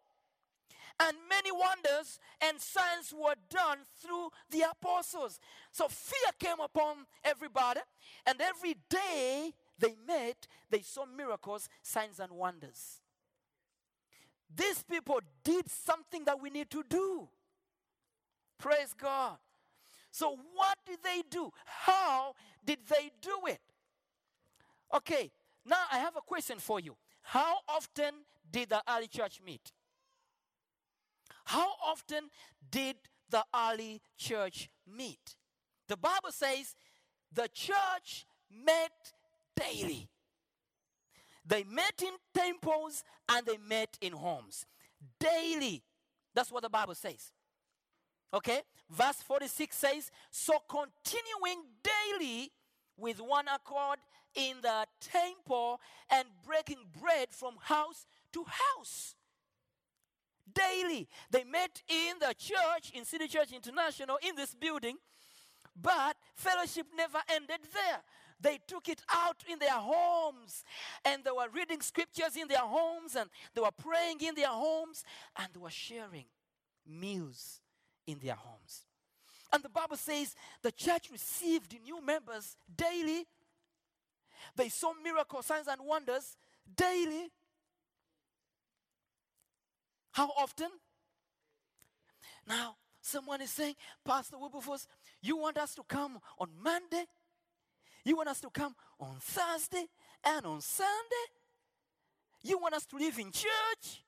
and 1.00 1.16
many 1.28 1.50
wonders 1.50 2.18
and 2.42 2.60
signs 2.60 3.12
were 3.12 3.34
done 3.48 3.78
through 4.00 4.28
the 4.50 4.62
apostles. 4.70 5.40
So 5.72 5.88
fear 5.88 6.32
came 6.38 6.60
upon 6.60 7.06
everybody, 7.24 7.80
and 8.26 8.40
every 8.40 8.76
day 8.88 9.52
they 9.78 9.94
met, 10.06 10.46
they 10.68 10.82
saw 10.82 11.06
miracles, 11.06 11.68
signs, 11.82 12.20
and 12.20 12.32
wonders. 12.32 12.99
These 14.54 14.82
people 14.82 15.20
did 15.44 15.68
something 15.68 16.24
that 16.24 16.40
we 16.40 16.50
need 16.50 16.70
to 16.70 16.82
do. 16.88 17.28
Praise 18.58 18.94
God. 19.00 19.36
So, 20.10 20.36
what 20.54 20.76
did 20.86 20.98
they 21.02 21.22
do? 21.30 21.52
How 21.64 22.34
did 22.64 22.80
they 22.88 23.10
do 23.22 23.46
it? 23.46 23.60
Okay, 24.92 25.30
now 25.64 25.76
I 25.92 25.98
have 25.98 26.16
a 26.16 26.20
question 26.20 26.58
for 26.58 26.80
you. 26.80 26.96
How 27.22 27.58
often 27.68 28.14
did 28.50 28.70
the 28.70 28.82
early 28.88 29.06
church 29.06 29.40
meet? 29.44 29.72
How 31.44 31.72
often 31.84 32.30
did 32.70 32.96
the 33.28 33.44
early 33.54 34.00
church 34.16 34.68
meet? 34.86 35.36
The 35.88 35.96
Bible 35.96 36.32
says 36.32 36.74
the 37.32 37.48
church 37.48 38.26
met 38.64 39.12
daily. 39.56 40.08
They 41.50 41.64
met 41.64 42.00
in 42.00 42.12
temples 42.32 43.02
and 43.28 43.44
they 43.44 43.58
met 43.58 43.98
in 44.00 44.12
homes. 44.12 44.66
Daily. 45.18 45.82
That's 46.32 46.52
what 46.52 46.62
the 46.62 46.68
Bible 46.70 46.94
says. 46.94 47.32
Okay? 48.32 48.60
Verse 48.88 49.16
46 49.16 49.76
says, 49.76 50.10
So 50.30 50.54
continuing 50.68 51.64
daily 51.82 52.52
with 52.96 53.20
one 53.20 53.46
accord 53.48 53.98
in 54.36 54.58
the 54.62 54.86
temple 55.00 55.80
and 56.08 56.28
breaking 56.46 56.84
bread 57.00 57.28
from 57.30 57.54
house 57.62 58.06
to 58.32 58.44
house. 58.44 59.16
Daily. 60.54 61.08
They 61.32 61.42
met 61.42 61.82
in 61.88 62.14
the 62.20 62.32
church, 62.38 62.92
in 62.94 63.04
City 63.04 63.26
Church 63.26 63.50
International, 63.52 64.18
in 64.22 64.36
this 64.36 64.54
building, 64.54 64.98
but 65.80 66.16
fellowship 66.36 66.86
never 66.96 67.18
ended 67.28 67.60
there. 67.74 68.02
They 68.40 68.59
took 68.66 68.88
it 68.88 69.03
out 69.12 69.44
in 69.50 69.59
their 69.59 69.70
homes 69.70 70.64
and 71.05 71.22
they 71.24 71.31
were 71.31 71.48
reading 71.53 71.81
scriptures 71.81 72.37
in 72.40 72.48
their 72.48 72.59
homes 72.59 73.14
and 73.16 73.29
they 73.55 73.61
were 73.61 73.70
praying 73.70 74.20
in 74.20 74.35
their 74.35 74.48
homes 74.48 75.05
and 75.37 75.48
they 75.53 75.61
were 75.61 75.70
sharing 75.70 76.24
meals 76.87 77.61
in 78.07 78.18
their 78.18 78.35
homes. 78.35 78.87
And 79.53 79.62
the 79.62 79.68
Bible 79.68 79.96
says 79.96 80.35
the 80.62 80.72
church 80.72 81.11
received 81.11 81.76
new 81.85 82.05
members 82.05 82.57
daily. 82.76 83.26
They 84.57 84.68
saw 84.68 84.92
miracles, 85.03 85.46
signs 85.46 85.66
and 85.66 85.81
wonders 85.85 86.37
daily. 86.76 87.31
How 90.12 90.31
often? 90.38 90.70
Now, 92.46 92.76
someone 93.00 93.40
is 93.40 93.50
saying, 93.50 93.74
Pastor 94.05 94.38
Wilberforce, 94.38 94.87
you 95.20 95.37
want 95.37 95.59
us 95.59 95.74
to 95.74 95.83
come 95.87 96.18
on 96.38 96.48
Monday? 96.62 97.05
You 98.04 98.16
want 98.16 98.28
us 98.28 98.40
to 98.40 98.50
come 98.50 98.74
on 98.98 99.16
Thursday 99.20 99.86
and 100.24 100.46
on 100.46 100.60
Sunday? 100.60 101.26
You 102.42 102.58
want 102.58 102.74
us 102.74 102.86
to 102.86 102.96
live 102.96 103.18
in 103.18 103.30
church? 103.30 104.02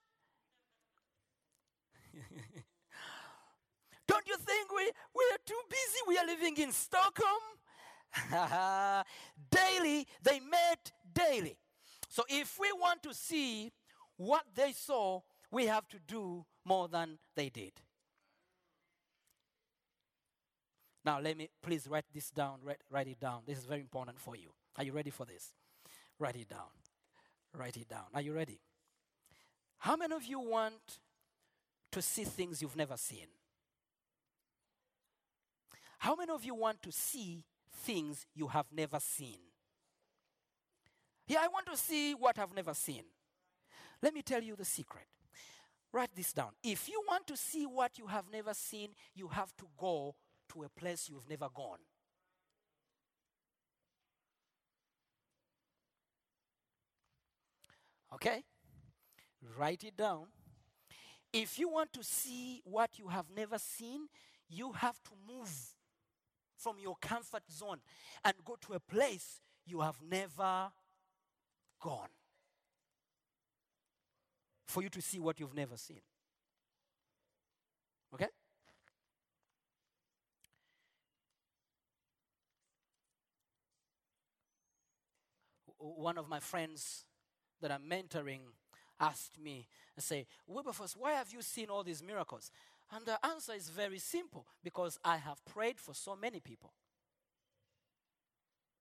Don't 4.06 4.26
you 4.26 4.36
think 4.36 4.72
we, 4.72 4.84
we 5.14 5.24
are 5.32 5.38
too 5.44 5.60
busy? 5.68 5.98
We 6.08 6.18
are 6.18 6.26
living 6.26 6.56
in 6.56 6.72
Stockholm. 6.72 7.42
daily, 9.50 10.06
they 10.22 10.40
met 10.40 10.92
daily. 11.14 11.56
So 12.08 12.24
if 12.28 12.58
we 12.58 12.70
want 12.72 13.02
to 13.04 13.14
see 13.14 13.72
what 14.16 14.44
they 14.54 14.72
saw, 14.72 15.20
we 15.50 15.66
have 15.66 15.88
to 15.88 15.98
do 16.06 16.44
more 16.64 16.88
than 16.88 17.18
they 17.34 17.48
did. 17.48 17.72
Now, 21.04 21.20
let 21.20 21.36
me 21.36 21.48
please 21.62 21.88
write 21.88 22.04
this 22.14 22.30
down. 22.30 22.58
Write, 22.62 22.80
write 22.90 23.08
it 23.08 23.20
down. 23.20 23.42
This 23.46 23.58
is 23.58 23.64
very 23.64 23.80
important 23.80 24.18
for 24.18 24.36
you. 24.36 24.50
Are 24.76 24.84
you 24.84 24.92
ready 24.92 25.10
for 25.10 25.26
this? 25.26 25.54
Write 26.18 26.36
it 26.36 26.48
down. 26.48 26.70
Write 27.54 27.76
it 27.76 27.88
down. 27.88 28.04
Are 28.14 28.20
you 28.20 28.32
ready? 28.32 28.60
How 29.78 29.96
many 29.96 30.14
of 30.14 30.24
you 30.24 30.38
want 30.38 31.00
to 31.90 32.00
see 32.00 32.24
things 32.24 32.62
you've 32.62 32.76
never 32.76 32.96
seen? 32.96 33.26
How 35.98 36.14
many 36.14 36.32
of 36.32 36.44
you 36.44 36.54
want 36.54 36.82
to 36.82 36.92
see 36.92 37.44
things 37.82 38.26
you 38.34 38.48
have 38.48 38.66
never 38.72 39.00
seen? 39.00 39.38
Yeah, 41.26 41.38
I 41.42 41.48
want 41.48 41.66
to 41.66 41.76
see 41.76 42.14
what 42.14 42.38
I've 42.38 42.54
never 42.54 42.74
seen. 42.74 43.02
Let 44.02 44.14
me 44.14 44.22
tell 44.22 44.42
you 44.42 44.56
the 44.56 44.64
secret. 44.64 45.06
Write 45.92 46.10
this 46.16 46.32
down. 46.32 46.50
If 46.62 46.88
you 46.88 47.02
want 47.06 47.26
to 47.26 47.36
see 47.36 47.66
what 47.66 47.98
you 47.98 48.06
have 48.06 48.24
never 48.32 48.54
seen, 48.54 48.90
you 49.14 49.28
have 49.28 49.54
to 49.56 49.64
go 49.78 50.14
to 50.52 50.62
a 50.62 50.68
place 50.68 51.08
you've 51.08 51.28
never 51.28 51.48
gone. 51.54 51.78
Okay? 58.14 58.44
Write 59.56 59.84
it 59.84 59.96
down. 59.96 60.26
If 61.32 61.58
you 61.58 61.68
want 61.68 61.92
to 61.94 62.04
see 62.04 62.60
what 62.64 62.98
you 62.98 63.08
have 63.08 63.26
never 63.34 63.58
seen, 63.58 64.08
you 64.48 64.72
have 64.72 65.02
to 65.04 65.10
move 65.26 65.50
from 66.58 66.76
your 66.78 66.96
comfort 67.00 67.42
zone 67.50 67.78
and 68.24 68.34
go 68.44 68.56
to 68.60 68.74
a 68.74 68.80
place 68.80 69.40
you 69.64 69.80
have 69.80 69.96
never 70.08 70.70
gone 71.80 72.08
for 74.66 74.82
you 74.82 74.88
to 74.90 75.00
see 75.02 75.18
what 75.18 75.40
you've 75.40 75.54
never 75.54 75.76
seen. 75.76 76.00
Okay? 78.14 78.28
One 85.82 86.16
of 86.18 86.28
my 86.28 86.38
friends 86.40 87.04
that 87.60 87.72
I'm 87.72 87.88
mentoring 87.88 88.40
asked 89.00 89.38
me 89.40 89.66
and 89.96 90.02
say, 90.04 90.26
Wilberforce, 90.46 90.94
why 90.96 91.12
have 91.12 91.32
you 91.32 91.42
seen 91.42 91.70
all 91.70 91.82
these 91.82 92.02
miracles? 92.02 92.50
And 92.92 93.04
the 93.04 93.18
answer 93.26 93.52
is 93.52 93.68
very 93.68 93.98
simple 93.98 94.46
because 94.62 94.98
I 95.04 95.16
have 95.16 95.44
prayed 95.44 95.80
for 95.80 95.94
so 95.94 96.14
many 96.14 96.40
people. 96.40 96.72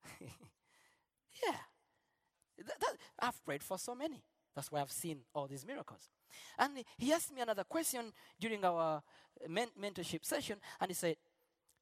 yeah. 0.22 1.58
That- 2.58 2.80
that- 2.80 2.98
I've 3.20 3.44
prayed 3.46 3.64
for 3.64 3.78
so 3.80 3.96
many. 3.96 4.24
That's 4.56 4.72
why 4.72 4.82
I've 4.82 4.92
seen 4.92 5.22
all 5.34 5.48
these 5.48 5.66
miracles. 5.66 6.10
And 6.58 6.84
he 6.98 7.14
asked 7.14 7.34
me 7.34 7.42
another 7.42 7.64
question 7.64 8.12
during 8.40 8.64
our 8.66 9.02
men- 9.48 9.72
mentorship 9.80 10.24
session, 10.26 10.60
and 10.80 10.90
he 10.92 10.96
said, 10.96 11.16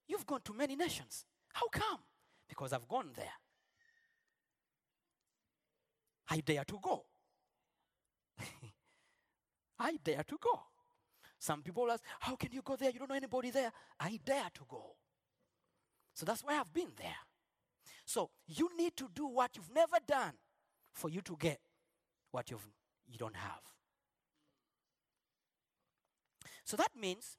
You've 0.08 0.26
gone 0.26 0.42
to 0.46 0.54
many 0.54 0.76
nations. 0.76 1.26
How 1.54 1.68
come? 1.68 2.00
Because 2.48 2.74
I've 2.74 2.88
gone 2.88 3.12
there. 3.16 3.34
I 6.30 6.42
dare 6.42 6.64
to 6.64 6.80
go. 6.82 7.06
I 9.80 9.98
dare 10.04 10.24
to 10.24 10.38
go. 10.40 10.60
Some 11.40 11.62
people 11.62 11.90
ask, 11.92 12.04
How 12.20 12.36
can 12.36 12.52
you 12.52 12.62
go 12.62 12.76
there? 12.76 12.92
You 12.92 13.00
don't 13.00 13.10
know 13.10 13.16
anybody 13.16 13.50
there. 13.50 13.72
I 14.00 14.20
dare 14.24 14.50
to 14.54 14.62
go. 14.68 14.96
So 16.14 16.26
that's 16.26 16.44
why 16.44 16.60
I've 16.60 16.74
been 16.74 16.92
there. 16.98 17.16
So 18.06 18.30
you 18.48 18.70
need 18.78 18.98
to 18.98 19.10
do 19.14 19.28
what 19.28 19.56
you've 19.56 19.74
never 19.74 19.98
done 20.08 20.34
for 20.92 21.10
you 21.10 21.22
to 21.22 21.38
get 21.40 21.60
what 22.32 22.52
you've, 22.52 22.68
you 23.08 23.18
don't 23.18 23.36
have. 23.36 23.62
So 26.66 26.76
that 26.78 26.92
means 27.00 27.38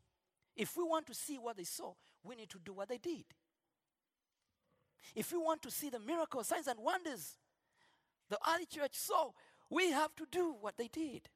if 0.56 0.76
we 0.76 0.82
want 0.82 1.06
to 1.06 1.14
see 1.14 1.38
what 1.38 1.56
they 1.56 1.64
saw, 1.64 1.92
we 2.22 2.36
need 2.36 2.50
to 2.50 2.58
do 2.64 2.72
what 2.72 2.88
they 2.88 2.98
did. 2.98 3.24
If 5.14 5.32
we 5.32 5.38
want 5.38 5.62
to 5.62 5.70
see 5.70 5.90
the 5.90 6.00
miracles, 6.00 6.48
signs, 6.48 6.66
and 6.66 6.78
wonders 6.80 7.36
the 8.30 8.38
early 8.48 8.66
church 8.66 8.94
saw, 8.94 9.30
we 9.68 9.90
have 9.90 10.14
to 10.16 10.26
do 10.30 10.54
what 10.60 10.76
they 10.78 10.88
did. 10.88 11.28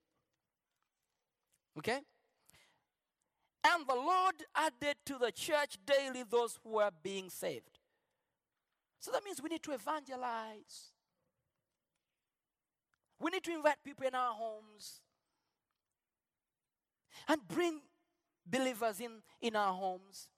Okay? 1.78 2.00
And 3.64 3.86
the 3.86 3.94
Lord 3.94 4.34
added 4.54 4.96
to 5.06 5.18
the 5.18 5.32
church 5.32 5.78
daily 5.84 6.22
those 6.28 6.58
who 6.62 6.70
were 6.74 6.90
being 7.02 7.30
saved. 7.30 7.78
So 9.00 9.10
that 9.10 9.24
means 9.24 9.42
we 9.42 9.48
need 9.48 9.62
to 9.64 9.72
evangelize. 9.72 10.92
We 13.20 13.30
need 13.30 13.44
to 13.44 13.52
invite 13.52 13.76
people 13.84 14.06
in 14.06 14.14
our 14.14 14.32
homes 14.32 15.00
and 17.28 17.40
bring 17.48 17.80
believers 18.46 19.00
in, 19.00 19.22
in 19.40 19.56
our 19.56 19.72
homes 19.72 20.28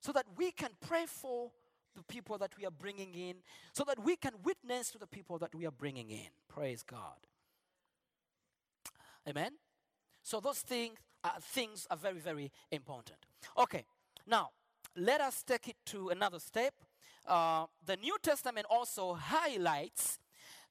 so 0.00 0.12
that 0.12 0.26
we 0.36 0.50
can 0.50 0.70
pray 0.80 1.06
for 1.06 1.52
the 1.94 2.02
people 2.04 2.38
that 2.38 2.52
we 2.58 2.64
are 2.66 2.70
bringing 2.70 3.14
in, 3.14 3.36
so 3.72 3.84
that 3.84 3.98
we 4.02 4.16
can 4.16 4.32
witness 4.42 4.90
to 4.90 4.98
the 4.98 5.06
people 5.06 5.38
that 5.38 5.54
we 5.54 5.66
are 5.66 5.70
bringing 5.72 6.10
in. 6.10 6.28
Praise 6.48 6.82
God. 6.82 7.26
Amen. 9.28 9.52
So 10.22 10.40
those 10.40 10.60
things, 10.60 10.98
uh, 11.22 11.30
things 11.40 11.86
are 11.90 11.96
very, 11.96 12.18
very 12.18 12.50
important. 12.70 13.18
Okay, 13.58 13.84
now 14.26 14.50
let 14.96 15.20
us 15.20 15.42
take 15.42 15.68
it 15.68 15.76
to 15.86 16.08
another 16.08 16.38
step. 16.38 16.74
Uh, 17.26 17.66
the 17.84 17.96
New 17.96 18.16
Testament 18.22 18.66
also 18.68 19.14
highlights 19.14 20.18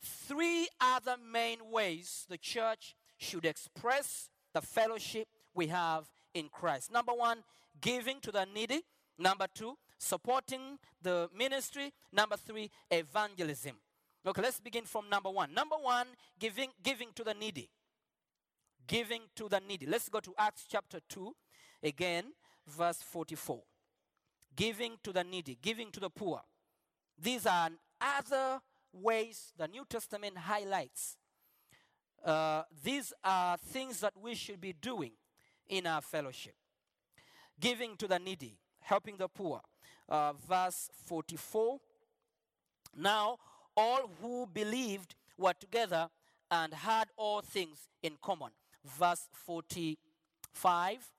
three 0.02 0.68
other 0.80 1.16
main 1.18 1.60
ways 1.72 2.26
the 2.30 2.38
church 2.38 2.96
should 3.18 3.46
express 3.46 4.30
the 4.54 4.62
fellowship 4.62 5.28
we 5.54 5.68
have 5.68 6.10
in 6.34 6.50
Christ. 6.50 6.92
Number 6.92 7.14
one, 7.14 7.44
giving 7.80 8.20
to 8.22 8.32
the 8.32 8.46
needy. 8.54 8.82
Number 9.18 9.48
two, 9.54 9.78
supporting 10.02 10.80
the 11.02 11.30
ministry. 11.38 11.94
Number 12.12 12.36
three, 12.36 12.70
evangelism. 12.90 13.76
Okay, 14.26 14.42
let's 14.42 14.60
begin 14.60 14.84
from 14.84 15.10
number 15.10 15.30
one. 15.30 15.54
Number 15.54 15.76
one, 15.76 16.08
giving, 16.40 16.70
giving 16.84 17.10
to 17.16 17.24
the 17.24 17.34
needy. 17.34 17.70
Giving 18.88 19.22
to 19.36 19.48
the 19.48 19.62
needy. 19.66 19.86
Let's 19.86 20.10
go 20.10 20.20
to 20.20 20.34
Acts 20.38 20.66
chapter 20.70 21.00
2, 21.08 21.34
again, 21.84 22.26
verse 22.68 23.02
44. 23.02 23.62
Giving 24.56 24.98
to 25.04 25.14
the 25.14 25.24
needy, 25.24 25.58
giving 25.62 25.92
to 25.92 26.00
the 26.00 26.10
poor. 26.10 26.42
These 27.18 27.46
are 27.46 27.70
other 28.02 28.60
ways 28.92 29.54
the 29.58 29.68
New 29.68 29.86
Testament 29.88 30.38
highlights. 30.38 31.18
Uh, 32.24 32.64
these 32.84 33.14
are 33.24 33.58
things 33.58 34.00
that 34.02 34.14
we 34.22 34.36
should 34.36 34.60
be 34.60 34.74
doing 34.74 35.14
in 35.70 35.88
our 35.88 36.02
fellowship. 36.02 36.56
Giving 37.60 37.96
to 37.98 38.08
the 38.08 38.20
needy, 38.20 38.58
helping 38.82 39.18
the 39.18 39.28
poor. 39.28 39.62
Uh, 40.12 40.34
verse 40.46 40.90
44. 41.06 41.80
Now, 42.98 43.38
all 43.78 44.10
who 44.22 44.46
believed 44.46 45.16
were 45.38 45.54
together 45.54 46.10
and 46.52 46.74
had 46.74 47.08
all 47.16 47.40
things 47.42 47.88
in 48.04 48.18
common. 48.22 48.52
Verse 48.84 49.30
45. 49.32 51.10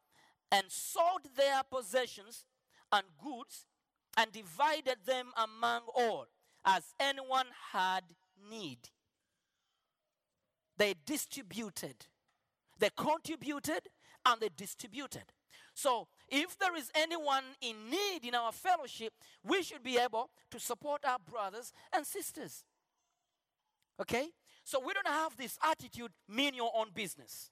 And 0.50 0.64
sold 0.68 1.22
their 1.34 1.62
possessions 1.70 2.44
and 2.92 3.04
goods 3.18 3.64
and 4.18 4.30
divided 4.30 4.98
them 5.06 5.28
among 5.38 5.84
all 5.96 6.26
as 6.66 6.92
anyone 7.00 7.46
had 7.72 8.04
need. 8.50 8.90
They 10.76 10.94
distributed, 11.06 12.04
they 12.78 12.90
contributed, 12.94 13.88
and 14.26 14.38
they 14.38 14.50
distributed. 14.54 15.24
So, 15.74 16.08
if 16.32 16.58
there 16.58 16.74
is 16.74 16.90
anyone 16.94 17.44
in 17.60 17.76
need 17.90 18.24
in 18.24 18.34
our 18.34 18.52
fellowship, 18.52 19.12
we 19.44 19.62
should 19.62 19.82
be 19.82 19.98
able 19.98 20.30
to 20.50 20.58
support 20.58 21.04
our 21.04 21.18
brothers 21.18 21.72
and 21.92 22.06
sisters. 22.06 22.64
Okay? 24.00 24.28
So, 24.64 24.80
we 24.80 24.94
don't 24.94 25.06
have 25.06 25.36
this 25.36 25.58
attitude, 25.62 26.10
mean 26.28 26.54
your 26.54 26.70
own 26.74 26.88
business. 26.94 27.50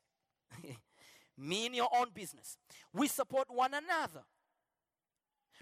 mean 1.38 1.74
your 1.74 1.88
own 1.94 2.06
business. 2.14 2.56
We 2.94 3.06
support 3.06 3.48
one 3.50 3.74
another. 3.74 4.22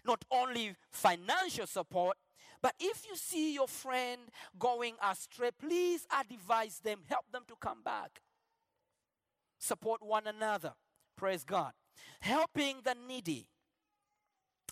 Not 0.05 0.25
only 0.31 0.77
financial 0.93 1.67
support, 1.67 2.17
but 2.63 2.75
if 2.79 3.05
you 3.09 3.17
see 3.17 3.55
your 3.55 3.67
friend 3.67 4.21
going 4.59 4.95
astray, 5.03 5.51
please 5.59 6.07
advise 6.17 6.79
them, 6.79 7.01
help 7.09 7.25
them 7.33 7.43
to 7.49 7.55
come 7.61 7.83
back. 7.85 8.21
Support 9.59 10.05
one 10.05 10.29
another. 10.29 10.75
Praise 11.17 11.43
God. 11.43 11.73
Helping 12.21 12.77
the 12.85 12.95
needy. 13.07 13.47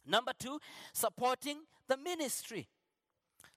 Number 0.07 0.33
two, 0.39 0.59
supporting 0.93 1.59
the 1.89 1.97
ministry. 1.97 2.69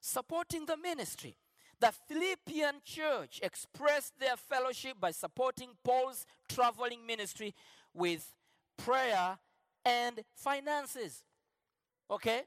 supporting 0.01 0.65
the 0.65 0.77
ministry. 0.77 1.35
The 1.79 1.91
Philippian 2.07 2.75
church 2.83 3.39
expressed 3.41 4.19
their 4.19 4.35
fellowship 4.35 4.99
by 4.99 5.11
supporting 5.11 5.69
Paul's 5.83 6.25
traveling 6.47 7.05
ministry 7.05 7.53
with 7.93 8.33
prayer 8.77 9.37
and 9.85 10.21
finances. 10.35 11.23
Okay? 12.11 12.41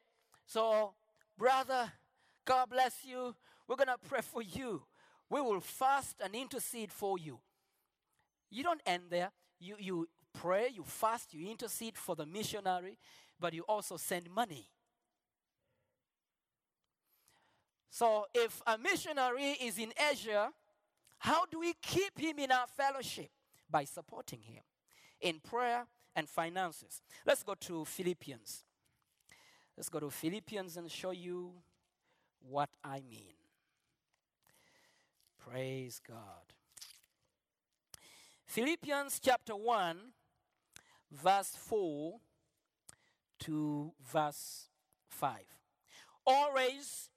So, 0.46 0.92
brother, 1.38 1.92
God 2.44 2.68
bless 2.70 3.04
you. 3.04 3.34
We're 3.66 3.76
going 3.76 3.88
to 3.88 4.08
pray 4.08 4.20
for 4.20 4.42
you. 4.42 4.82
We 5.30 5.40
will 5.40 5.60
fast 5.60 6.16
and 6.22 6.34
intercede 6.34 6.92
for 6.92 7.18
you. 7.18 7.40
You 8.50 8.62
don't 8.62 8.82
end 8.84 9.04
there. 9.08 9.30
You, 9.58 9.76
you 9.78 10.08
pray, 10.34 10.68
you 10.74 10.84
fast, 10.84 11.34
you 11.34 11.50
intercede 11.50 11.96
for 11.96 12.16
the 12.16 12.26
missionary, 12.26 12.98
but 13.38 13.54
you 13.54 13.62
also 13.68 13.96
send 13.96 14.30
money. 14.30 14.68
So, 17.90 18.26
if 18.34 18.62
a 18.66 18.78
missionary 18.78 19.56
is 19.60 19.78
in 19.78 19.92
Asia, 20.10 20.50
how 21.18 21.44
do 21.46 21.60
we 21.60 21.74
keep 21.82 22.18
him 22.18 22.38
in 22.38 22.50
our 22.50 22.66
fellowship? 22.66 23.30
By 23.70 23.84
supporting 23.84 24.40
him 24.42 24.62
in 25.20 25.40
prayer 25.40 25.86
and 26.14 26.28
finances. 26.28 27.00
Let's 27.26 27.42
go 27.42 27.54
to 27.54 27.84
Philippians. 27.84 28.64
Let's 29.76 29.88
go 29.88 30.00
to 30.00 30.10
Philippians 30.10 30.76
and 30.76 30.90
show 30.90 31.12
you 31.12 31.52
what 32.48 32.68
I 32.84 33.02
mean. 33.08 33.34
Praise 35.38 36.00
God. 36.06 36.52
Philippians 38.44 39.18
chapter 39.18 39.56
1, 39.56 39.96
verse 41.12 41.54
4 41.56 42.18
to 43.40 43.92
verse 44.12 44.68
5. 45.10 45.40
Always 46.26 47.10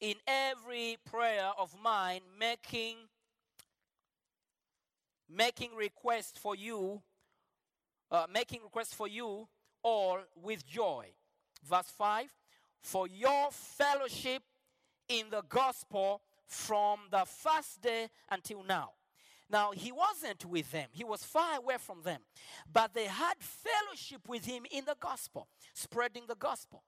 in 0.00 0.14
every 0.26 0.96
prayer 1.04 1.50
of 1.58 1.74
mine, 1.82 2.20
making 2.38 2.96
making 5.28 5.70
request 5.74 6.38
for 6.38 6.54
you, 6.54 7.00
uh, 8.10 8.26
making 8.32 8.60
request 8.62 8.94
for 8.94 9.08
you 9.08 9.48
all 9.82 10.18
with 10.36 10.66
joy. 10.66 11.06
Verse 11.64 11.90
5 11.96 12.28
For 12.80 13.06
your 13.06 13.50
fellowship 13.50 14.42
in 15.08 15.26
the 15.30 15.42
gospel 15.48 16.20
from 16.46 17.00
the 17.10 17.24
first 17.24 17.80
day 17.80 18.08
until 18.30 18.62
now. 18.62 18.90
Now, 19.52 19.72
he 19.72 19.92
wasn't 19.92 20.46
with 20.46 20.70
them, 20.72 20.88
he 20.92 21.04
was 21.04 21.22
far 21.22 21.58
away 21.58 21.76
from 21.78 22.00
them, 22.02 22.22
but 22.72 22.94
they 22.94 23.04
had 23.04 23.34
fellowship 23.38 24.26
with 24.26 24.46
him 24.46 24.64
in 24.70 24.86
the 24.86 24.96
gospel, 24.98 25.46
spreading 25.74 26.22
the 26.26 26.34
gospel. 26.34 26.82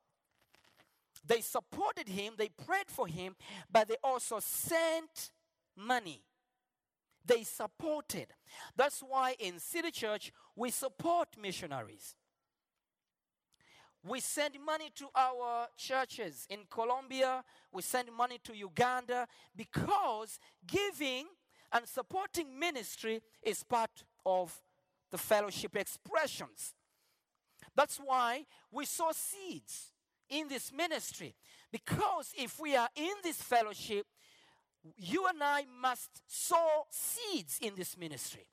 They 1.26 1.42
supported 1.42 2.08
him, 2.08 2.34
they 2.38 2.48
prayed 2.48 2.88
for 2.88 3.06
him, 3.06 3.36
but 3.70 3.88
they 3.88 3.96
also 4.02 4.40
sent 4.40 5.30
money. 5.76 6.22
They 7.26 7.44
supported. 7.44 8.28
That's 8.76 9.00
why 9.00 9.36
in 9.38 9.58
City 9.58 9.90
Church 9.90 10.32
we 10.56 10.70
support 10.70 11.28
missionaries. 11.40 12.14
We 14.06 14.20
send 14.20 14.54
money 14.64 14.90
to 14.96 15.06
our 15.14 15.68
churches 15.76 16.46
in 16.48 16.60
Colombia, 16.70 17.44
we 17.72 17.82
send 17.82 18.08
money 18.16 18.38
to 18.44 18.56
Uganda 18.56 19.26
because 19.54 20.38
giving 20.66 21.26
and 21.74 21.88
supporting 21.88 22.58
ministry 22.58 23.20
is 23.42 23.64
part 23.64 24.04
of 24.24 24.62
the 25.10 25.18
fellowship 25.18 25.76
expressions. 25.76 26.72
That's 27.74 27.98
why 27.98 28.46
we 28.70 28.86
sow 28.86 29.10
seeds 29.12 29.90
in 30.30 30.48
this 30.48 30.72
ministry. 30.72 31.34
Because 31.72 32.32
if 32.38 32.60
we 32.60 32.76
are 32.76 32.88
in 32.94 33.12
this 33.24 33.42
fellowship, 33.42 34.06
you 34.96 35.26
and 35.26 35.42
I 35.42 35.64
must 35.82 36.22
sow 36.28 36.86
seeds 36.90 37.58
in 37.60 37.74
this 37.74 37.98
ministry. 37.98 38.46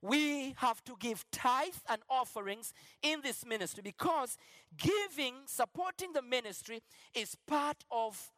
We 0.00 0.54
have 0.56 0.82
to 0.84 0.96
give 0.98 1.24
tithe 1.30 1.74
and 1.88 2.02
offerings 2.08 2.72
in 3.02 3.20
this 3.22 3.44
ministry 3.46 3.82
because 3.84 4.36
giving, 4.76 5.34
supporting 5.46 6.12
the 6.12 6.22
ministry 6.22 6.82
is 7.14 7.36
part 7.46 7.84
of 7.90 8.30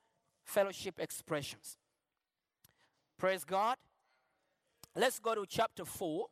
fellowship 0.45 0.99
expressions. 0.99 1.79
Praise 3.17 3.45
God. 3.45 3.77
Let's 4.97 5.19
go 5.19 5.35
to 5.35 5.45
chapter 5.49 5.85
4, 5.85 6.27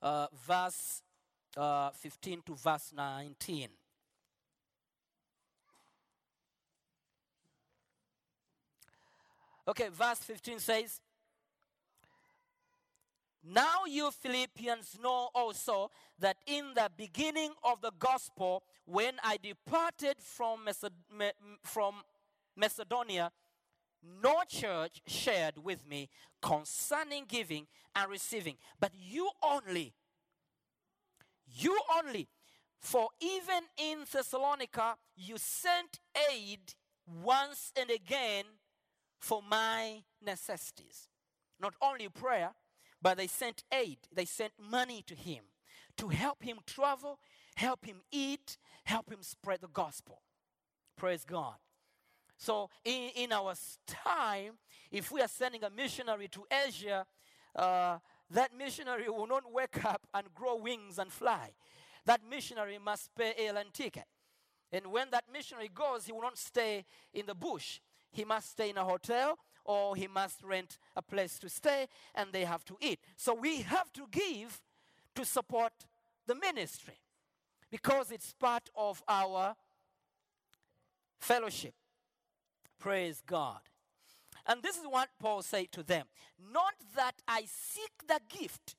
uh, 0.00 0.26
verse 0.46 1.02
uh, 1.56 1.90
15 1.90 2.40
to 2.46 2.54
verse 2.54 2.90
19. 2.96 3.68
Okay, 9.68 9.88
verse 9.90 10.18
15 10.20 10.58
says, 10.58 11.00
Now 13.44 13.84
you 13.86 14.10
Philippians 14.10 14.98
know 15.02 15.28
also 15.34 15.90
that 16.18 16.38
in 16.46 16.72
the 16.74 16.90
beginning 16.96 17.52
of 17.62 17.82
the 17.82 17.92
gospel, 17.98 18.62
when 18.86 19.14
I 19.22 19.36
departed 19.36 20.16
from, 20.18 20.66
from 21.62 21.94
Macedonia, 22.56 23.30
no 24.22 24.42
church 24.48 25.00
shared 25.06 25.64
with 25.64 25.86
me 25.88 26.08
concerning 26.42 27.24
giving 27.28 27.66
and 27.94 28.10
receiving, 28.10 28.56
but 28.80 28.92
you 28.94 29.30
only. 29.42 29.94
You 31.46 31.78
only. 31.96 32.28
For 32.80 33.08
even 33.20 33.64
in 33.78 34.04
Thessalonica, 34.10 34.96
you 35.16 35.36
sent 35.38 36.00
aid 36.30 36.74
once 37.06 37.72
and 37.78 37.90
again 37.90 38.44
for 39.18 39.40
my 39.42 40.02
necessities. 40.24 41.08
Not 41.60 41.74
only 41.80 42.08
prayer, 42.08 42.50
but 43.00 43.16
they 43.16 43.26
sent 43.26 43.64
aid, 43.72 43.98
they 44.12 44.24
sent 44.24 44.52
money 44.58 45.02
to 45.06 45.14
him 45.14 45.44
to 45.96 46.08
help 46.08 46.42
him 46.42 46.58
travel, 46.66 47.18
help 47.56 47.84
him 47.84 48.02
eat, 48.10 48.56
help 48.84 49.10
him 49.10 49.22
spread 49.22 49.60
the 49.60 49.68
gospel. 49.68 50.22
Praise 50.96 51.24
God. 51.24 51.56
So, 52.36 52.68
in, 52.84 53.10
in 53.16 53.32
our 53.32 53.54
time, 53.86 54.54
if 54.90 55.10
we 55.10 55.20
are 55.20 55.28
sending 55.28 55.64
a 55.64 55.70
missionary 55.70 56.28
to 56.28 56.44
Asia, 56.66 57.06
uh, 57.56 57.98
that 58.30 58.56
missionary 58.56 59.08
will 59.08 59.26
not 59.26 59.52
wake 59.52 59.84
up 59.84 60.06
and 60.12 60.26
grow 60.34 60.56
wings 60.56 60.98
and 60.98 61.12
fly. 61.12 61.50
That 62.04 62.20
missionary 62.28 62.78
must 62.78 63.14
pay 63.14 63.32
airline 63.36 63.70
ticket. 63.72 64.04
And 64.72 64.88
when 64.88 65.08
that 65.10 65.24
missionary 65.32 65.70
goes, 65.72 66.06
he 66.06 66.12
will 66.12 66.22
not 66.22 66.36
stay 66.36 66.84
in 67.12 67.26
the 67.26 67.34
bush. 67.34 67.80
He 68.10 68.24
must 68.24 68.50
stay 68.50 68.70
in 68.70 68.76
a 68.76 68.84
hotel 68.84 69.38
or 69.64 69.96
he 69.96 70.06
must 70.06 70.42
rent 70.42 70.78
a 70.96 71.02
place 71.02 71.38
to 71.38 71.48
stay 71.48 71.86
and 72.14 72.32
they 72.32 72.44
have 72.44 72.64
to 72.66 72.76
eat. 72.80 73.00
So 73.16 73.34
we 73.34 73.62
have 73.62 73.92
to 73.94 74.02
give 74.10 74.60
to 75.14 75.24
support 75.24 75.72
the 76.26 76.34
ministry 76.34 77.00
because 77.70 78.10
it's 78.10 78.32
part 78.32 78.68
of 78.76 79.02
our 79.08 79.54
fellowship. 81.18 81.74
Praise 82.78 83.22
God. 83.26 83.60
And 84.46 84.62
this 84.62 84.76
is 84.76 84.84
what 84.86 85.08
Paul 85.20 85.42
said 85.42 85.72
to 85.72 85.82
them 85.82 86.06
Not 86.52 86.74
that 86.96 87.22
I 87.26 87.44
seek 87.46 87.92
the 88.06 88.20
gift, 88.28 88.76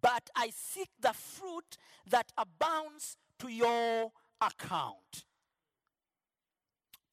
but 0.00 0.28
I 0.36 0.50
seek 0.54 0.90
the 1.00 1.12
fruit 1.12 1.76
that 2.08 2.32
abounds 2.36 3.16
to 3.38 3.48
your 3.48 4.12
account. 4.40 5.24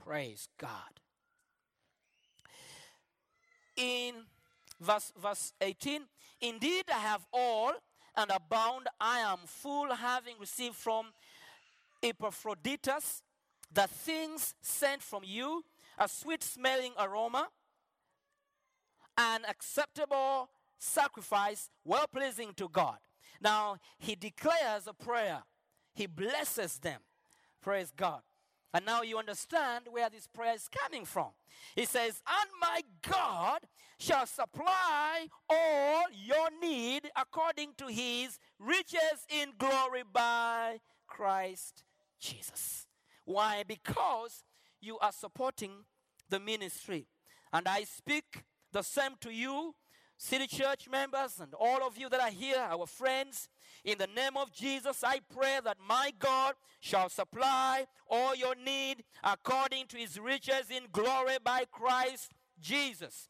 Praise 0.03 0.49
God. 0.57 0.99
In 3.75 4.13
verse, 4.79 5.11
verse 5.19 5.53
18, 5.61 6.01
indeed 6.41 6.83
I 6.93 6.99
have 6.99 7.25
all 7.31 7.73
and 8.15 8.29
abound. 8.29 8.87
I 8.99 9.19
am 9.19 9.39
full, 9.45 9.93
having 9.95 10.35
received 10.39 10.75
from 10.75 11.07
Epaphroditus 12.01 13.23
the 13.73 13.87
things 13.87 14.53
sent 14.61 15.01
from 15.01 15.23
you, 15.25 15.63
a 15.97 16.07
sweet 16.07 16.43
smelling 16.43 16.93
aroma, 16.99 17.49
an 19.17 19.41
acceptable 19.47 20.49
sacrifice, 20.77 21.69
well 21.85 22.05
pleasing 22.13 22.53
to 22.55 22.67
God. 22.69 22.97
Now, 23.41 23.77
he 23.97 24.15
declares 24.15 24.87
a 24.87 24.93
prayer, 24.93 25.43
he 25.93 26.05
blesses 26.05 26.79
them. 26.79 27.01
Praise 27.61 27.91
God. 27.95 28.21
And 28.73 28.85
now 28.85 29.03
you 29.03 29.19
understand 29.19 29.85
where 29.91 30.09
this 30.09 30.25
prayer 30.25 30.55
is 30.55 30.67
coming 30.67 31.05
from. 31.05 31.29
He 31.75 31.85
says, 31.85 32.23
And 32.27 32.49
my 32.59 32.81
God 33.07 33.59
shall 33.99 34.25
supply 34.25 35.27
all 35.47 36.05
your 36.11 36.49
need 36.59 37.11
according 37.15 37.73
to 37.77 37.87
his 37.87 38.39
riches 38.57 39.27
in 39.29 39.49
glory 39.59 40.03
by 40.11 40.79
Christ 41.07 41.83
Jesus. 42.19 42.87
Why? 43.25 43.63
Because 43.65 44.43
you 44.83 44.99
are 44.99 45.11
supporting 45.11 45.85
the 46.29 46.39
ministry. 46.39 47.07
And 47.51 47.67
I 47.67 47.83
speak 47.83 48.43
the 48.71 48.81
same 48.81 49.13
to 49.21 49.31
you 49.31 49.75
City 50.17 50.47
Church 50.47 50.87
members 50.89 51.39
and 51.41 51.53
all 51.59 51.85
of 51.85 51.97
you 51.97 52.07
that 52.09 52.21
are 52.21 52.29
here, 52.29 52.57
our 52.57 52.85
friends, 52.85 53.49
in 53.83 53.97
the 53.97 54.07
name 54.07 54.37
of 54.37 54.53
Jesus, 54.53 55.03
I 55.03 55.19
pray 55.35 55.59
that 55.65 55.77
my 55.85 56.13
God 56.17 56.55
shall 56.79 57.09
supply 57.09 57.85
all 58.09 58.33
your 58.33 58.55
need 58.55 59.03
according 59.23 59.87
to 59.87 59.97
his 59.97 60.17
riches 60.17 60.69
in 60.69 60.83
glory 60.91 61.37
by 61.43 61.65
Christ 61.69 62.31
Jesus. 62.61 63.27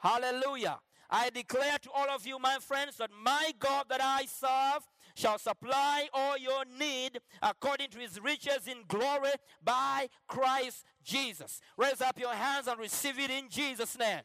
Hallelujah. 0.00 0.80
I 1.08 1.30
declare 1.30 1.78
to 1.82 1.90
all 1.90 2.10
of 2.10 2.26
you, 2.26 2.38
my 2.38 2.58
friends, 2.60 2.96
that 2.96 3.10
my 3.22 3.52
God 3.58 3.86
that 3.88 4.02
I 4.02 4.26
serve 4.26 4.82
shall 5.14 5.38
supply 5.38 6.08
all 6.12 6.36
your 6.36 6.64
need 6.78 7.20
according 7.40 7.90
to 7.90 7.98
his 7.98 8.20
riches 8.20 8.66
in 8.66 8.78
glory 8.88 9.30
by 9.62 10.08
Christ 10.28 10.84
Jesus. 11.04 11.60
Raise 11.76 12.00
up 12.00 12.18
your 12.18 12.34
hands 12.34 12.66
and 12.66 12.78
receive 12.78 13.18
it 13.18 13.30
in 13.30 13.48
Jesus' 13.48 13.98
name. 13.98 14.22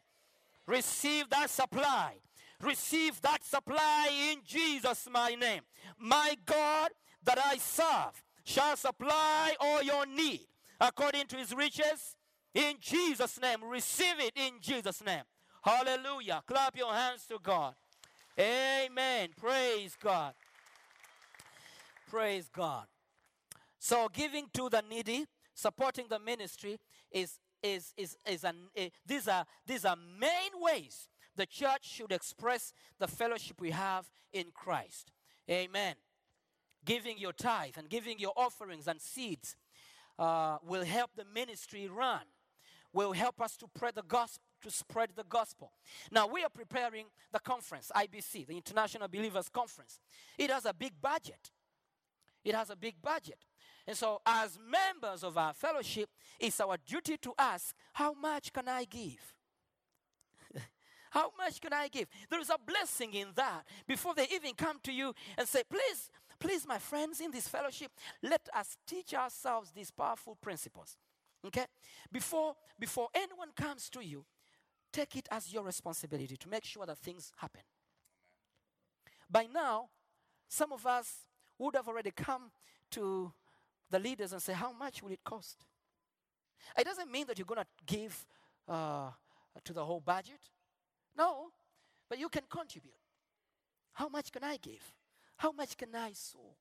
Receive 0.65 1.29
that 1.29 1.49
supply. 1.49 2.15
Receive 2.61 3.21
that 3.21 3.43
supply 3.43 4.09
in 4.31 4.39
Jesus' 4.45 5.07
my 5.11 5.35
name. 5.35 5.61
My 5.97 6.35
God 6.45 6.91
that 7.23 7.39
I 7.43 7.57
serve 7.57 8.23
shall 8.43 8.75
supply 8.75 9.55
all 9.59 9.81
your 9.83 10.05
need 10.05 10.47
according 10.79 11.27
to 11.27 11.37
his 11.37 11.53
riches 11.53 12.15
in 12.53 12.75
Jesus' 12.79 13.39
name. 13.41 13.63
Receive 13.63 14.19
it 14.19 14.33
in 14.35 14.53
Jesus' 14.61 15.03
name. 15.03 15.23
Hallelujah. 15.63 16.41
Clap 16.47 16.77
your 16.77 16.93
hands 16.93 17.25
to 17.27 17.37
God. 17.41 17.75
Amen. 18.39 19.29
Praise 19.37 19.97
God. 20.01 20.33
Praise 22.09 22.49
God. 22.53 22.85
So 23.79 24.09
giving 24.11 24.47
to 24.53 24.69
the 24.69 24.83
needy, 24.89 25.25
supporting 25.59 26.05
the 26.09 26.19
ministry 26.19 26.79
is 27.11 27.39
is 27.61 27.93
is 27.97 28.17
is 28.25 28.43
an 28.43 28.55
eh, 28.75 28.89
these 29.05 29.27
are 29.27 29.45
these 29.67 29.83
are 29.85 29.95
main 29.95 30.53
ways 30.55 31.09
the 31.35 31.45
church 31.45 31.83
should 31.83 32.11
express 32.11 32.73
the 32.99 33.07
fellowship 33.07 33.61
we 33.61 33.71
have 33.71 34.09
in 34.33 34.47
Christ. 34.53 35.11
Amen. 35.49 35.95
Giving 36.85 37.17
your 37.17 37.33
tithe 37.33 37.77
and 37.77 37.89
giving 37.89 38.19
your 38.19 38.33
offerings 38.35 38.87
and 38.87 38.99
seeds 38.99 39.55
uh, 40.17 40.57
will 40.65 40.83
help 40.83 41.11
the 41.15 41.25
ministry 41.25 41.87
run. 41.87 42.23
Will 42.91 43.11
help 43.11 43.39
us 43.39 43.55
to 43.57 43.67
spread 43.75 43.95
the 43.95 44.03
gospel 44.03 44.43
to 44.61 44.69
spread 44.69 45.11
the 45.15 45.23
gospel. 45.23 45.71
Now 46.11 46.27
we 46.27 46.43
are 46.43 46.49
preparing 46.49 47.05
the 47.31 47.39
conference, 47.39 47.91
IBC, 47.95 48.47
the 48.47 48.57
International 48.57 49.07
Believers 49.07 49.47
Conference. 49.47 49.99
It 50.37 50.49
has 50.49 50.65
a 50.65 50.73
big 50.73 50.93
budget. 51.01 51.51
It 52.43 52.55
has 52.55 52.69
a 52.69 52.75
big 52.75 52.95
budget. 53.01 53.45
And 53.89 53.97
so, 53.97 54.21
as 54.23 54.59
members 54.69 55.23
of 55.23 55.35
our 55.35 55.51
fellowship, 55.51 56.11
it's 56.39 56.61
our 56.61 56.77
duty 56.77 57.17
to 57.23 57.33
ask, 57.39 57.73
How 57.93 58.13
much 58.13 58.53
can 58.53 58.67
I 58.67 58.85
give? 58.85 59.33
How 61.09 61.31
much 61.35 61.59
can 61.59 61.73
I 61.73 61.87
give? 61.87 62.07
There 62.29 62.39
is 62.39 62.51
a 62.51 62.59
blessing 62.63 63.15
in 63.15 63.29
that. 63.33 63.65
Before 63.87 64.13
they 64.13 64.27
even 64.31 64.53
come 64.53 64.77
to 64.83 64.91
you 64.91 65.11
and 65.35 65.47
say, 65.47 65.63
Please, 65.67 66.11
please, 66.39 66.67
my 66.67 66.77
friends, 66.77 67.19
in 67.19 67.31
this 67.31 67.47
fellowship, 67.47 67.91
let 68.21 68.47
us 68.55 68.77
teach 68.85 69.15
ourselves 69.15 69.71
these 69.71 69.89
powerful 69.89 70.37
principles. 70.39 70.95
Okay? 71.47 71.65
Before, 72.11 72.53
before 72.79 73.07
anyone 73.15 73.49
comes 73.55 73.89
to 73.89 74.05
you, 74.05 74.23
take 74.93 75.15
it 75.15 75.27
as 75.31 75.51
your 75.51 75.63
responsibility 75.63 76.37
to 76.37 76.47
make 76.47 76.63
sure 76.63 76.85
that 76.85 76.99
things 76.99 77.31
happen. 77.37 77.61
By 79.27 79.47
now, 79.51 79.89
some 80.47 80.71
of 80.73 80.85
us 80.85 81.25
would 81.57 81.75
have 81.75 81.87
already 81.87 82.11
come 82.11 82.51
to 82.91 83.33
the 83.89 83.99
leaders 83.99 84.33
and 84.33 84.41
say, 84.41 84.53
How 84.53 84.71
much 84.71 85.01
will 85.01 85.11
it 85.11 85.23
cost? 85.23 85.57
It 86.77 86.83
doesn't 86.85 87.11
mean 87.11 87.25
that 87.27 87.37
you're 87.37 87.45
going 87.45 87.61
to 87.61 87.67
give 87.85 88.25
uh, 88.67 89.09
to 89.63 89.73
the 89.73 89.83
whole 89.83 89.99
budget. 89.99 90.39
No, 91.17 91.47
but 92.09 92.19
you 92.19 92.29
can 92.29 92.43
contribute. 92.49 92.93
How 93.93 94.07
much 94.07 94.31
can 94.31 94.43
I 94.43 94.57
give? 94.57 94.93
How 95.37 95.51
much 95.51 95.75
can 95.77 95.93
I 95.95 96.11
sow? 96.13 96.55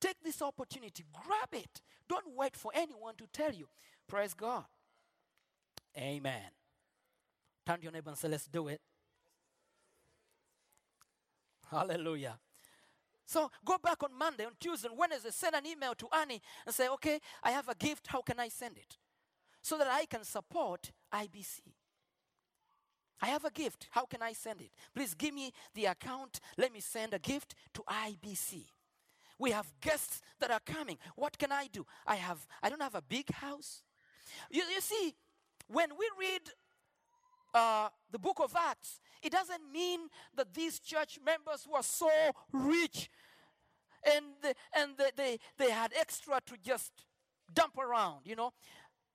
Take 0.00 0.22
this 0.22 0.42
opportunity, 0.42 1.04
grab 1.12 1.48
it. 1.52 1.80
Don't 2.08 2.34
wait 2.34 2.56
for 2.56 2.70
anyone 2.74 3.14
to 3.16 3.26
tell 3.32 3.52
you. 3.52 3.68
Praise 4.06 4.34
God. 4.34 4.64
Amen. 5.96 6.50
Turn 7.64 7.78
to 7.78 7.82
your 7.82 7.92
neighbor 7.92 8.10
and 8.10 8.18
say, 8.18 8.28
Let's 8.28 8.46
do 8.46 8.68
it. 8.68 8.80
Hallelujah. 11.70 12.38
So 13.26 13.50
go 13.64 13.76
back 13.82 14.02
on 14.04 14.16
Monday, 14.16 14.44
on 14.44 14.52
Tuesday, 14.60 14.88
and 14.88 14.96
Wednesday, 14.96 15.30
send 15.32 15.56
an 15.56 15.66
email 15.66 15.94
to 15.96 16.06
Annie 16.16 16.40
and 16.64 16.74
say, 16.74 16.88
okay, 16.88 17.18
I 17.42 17.50
have 17.50 17.68
a 17.68 17.74
gift. 17.74 18.06
How 18.06 18.22
can 18.22 18.38
I 18.38 18.48
send 18.48 18.78
it? 18.78 18.96
So 19.62 19.76
that 19.78 19.88
I 19.88 20.06
can 20.06 20.22
support 20.22 20.92
IBC. 21.12 21.60
I 23.20 23.26
have 23.26 23.44
a 23.44 23.50
gift. 23.50 23.88
How 23.90 24.04
can 24.04 24.22
I 24.22 24.32
send 24.32 24.60
it? 24.60 24.70
Please 24.94 25.14
give 25.14 25.34
me 25.34 25.52
the 25.74 25.86
account. 25.86 26.38
Let 26.56 26.72
me 26.72 26.80
send 26.80 27.14
a 27.14 27.18
gift 27.18 27.54
to 27.74 27.82
IBC. 27.82 28.66
We 29.38 29.50
have 29.50 29.66
guests 29.80 30.22
that 30.40 30.50
are 30.50 30.60
coming. 30.64 30.98
What 31.16 31.36
can 31.36 31.50
I 31.50 31.68
do? 31.72 31.84
I 32.06 32.16
have 32.16 32.46
I 32.62 32.68
don't 32.70 32.82
have 32.82 32.94
a 32.94 33.02
big 33.02 33.30
house. 33.32 33.82
You, 34.50 34.62
you 34.72 34.80
see, 34.80 35.14
when 35.68 35.90
we 35.98 36.08
read 36.18 36.42
uh, 37.54 37.88
the 38.10 38.18
book 38.18 38.38
of 38.40 38.54
Acts, 38.56 39.00
it 39.26 39.32
doesn't 39.32 39.72
mean 39.72 40.00
that 40.36 40.54
these 40.54 40.78
church 40.78 41.18
members 41.24 41.66
were 41.70 41.82
so 41.82 42.08
rich 42.52 43.10
and, 44.04 44.26
they, 44.40 44.52
and 44.76 44.92
they, 44.96 45.10
they, 45.16 45.38
they 45.58 45.70
had 45.70 45.92
extra 45.98 46.40
to 46.46 46.56
just 46.62 46.92
dump 47.52 47.76
around, 47.76 48.20
you 48.24 48.36
know. 48.36 48.52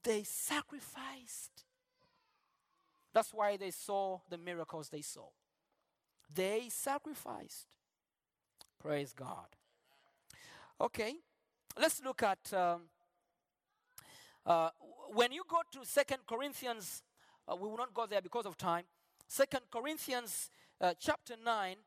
They 0.03 0.23
sacrificed. 0.23 1.63
That's 3.13 3.33
why 3.33 3.55
they 3.55 3.71
saw 3.71 4.19
the 4.29 4.37
miracles 4.37 4.89
they 4.89 5.01
saw. 5.01 5.27
They 6.33 6.67
sacrificed. 6.69 7.67
Praise 8.81 9.13
God. 9.13 9.47
Okay, 10.79 11.13
let's 11.79 12.01
look 12.03 12.23
at 12.23 12.53
um, 12.53 12.81
uh, 14.45 14.69
when 15.13 15.31
you 15.31 15.43
go 15.47 15.61
to 15.71 15.85
Second 15.85 16.19
Corinthians 16.27 17.03
uh, 17.47 17.55
we 17.55 17.67
will 17.67 17.77
not 17.77 17.93
go 17.93 18.05
there 18.05 18.21
because 18.21 18.45
of 18.45 18.57
time. 18.57 18.83
Second 19.31 19.61
Corinthians 19.71 20.49
uh, 20.81 20.93
chapter 20.99 21.35
9, 21.41 21.77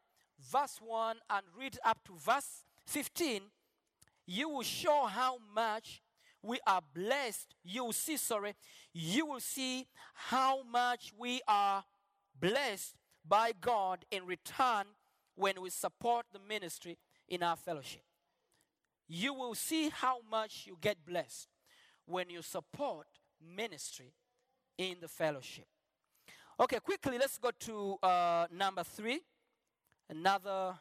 verse 0.51 0.81
1, 0.83 1.17
and 1.29 1.45
read 1.55 1.79
up 1.85 1.99
to 2.07 2.15
verse 2.17 2.65
15. 2.87 3.43
You 4.27 4.49
will 4.49 4.63
show 4.63 5.05
how 5.05 5.37
much 5.55 6.01
we 6.43 6.59
are 6.67 6.81
blessed. 6.95 7.55
You 7.63 7.85
will 7.85 7.93
see, 7.93 8.17
sorry, 8.17 8.55
you 8.95 9.27
will 9.27 9.41
see 9.41 9.87
how 10.15 10.63
much 10.63 11.13
we 11.19 11.43
are 11.47 11.85
blessed 12.41 12.95
by 13.29 13.53
God 13.61 14.07
in 14.11 14.25
return 14.25 14.87
when 15.35 15.61
we 15.61 15.69
support 15.69 16.25
the 16.33 16.41
ministry 16.49 16.97
in 17.29 17.43
our 17.43 17.57
fellowship. 17.57 18.05
You 19.07 19.35
will 19.35 19.55
see 19.55 19.91
how 19.91 20.21
much 20.31 20.65
you 20.67 20.79
get 20.81 21.05
blessed 21.05 21.49
when 22.07 22.31
you 22.31 22.41
support 22.41 23.07
ministry 23.39 24.15
in 24.79 24.97
the 25.03 25.09
fellowship. 25.09 25.67
Okay, 26.59 26.79
quickly, 26.79 27.19
let's 27.19 27.37
go 27.37 27.51
to 27.51 27.97
uh, 28.01 28.47
number 28.53 28.85
three. 28.85 29.21
Another 30.09 30.75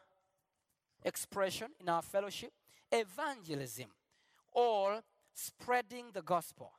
expression 1.04 1.70
in 1.80 1.90
our 1.90 2.04
fellowship 2.04 2.52
evangelism 2.92 3.88
or 4.52 5.02
spreading 5.34 6.06
the 6.14 6.22
gospel. 6.22 6.72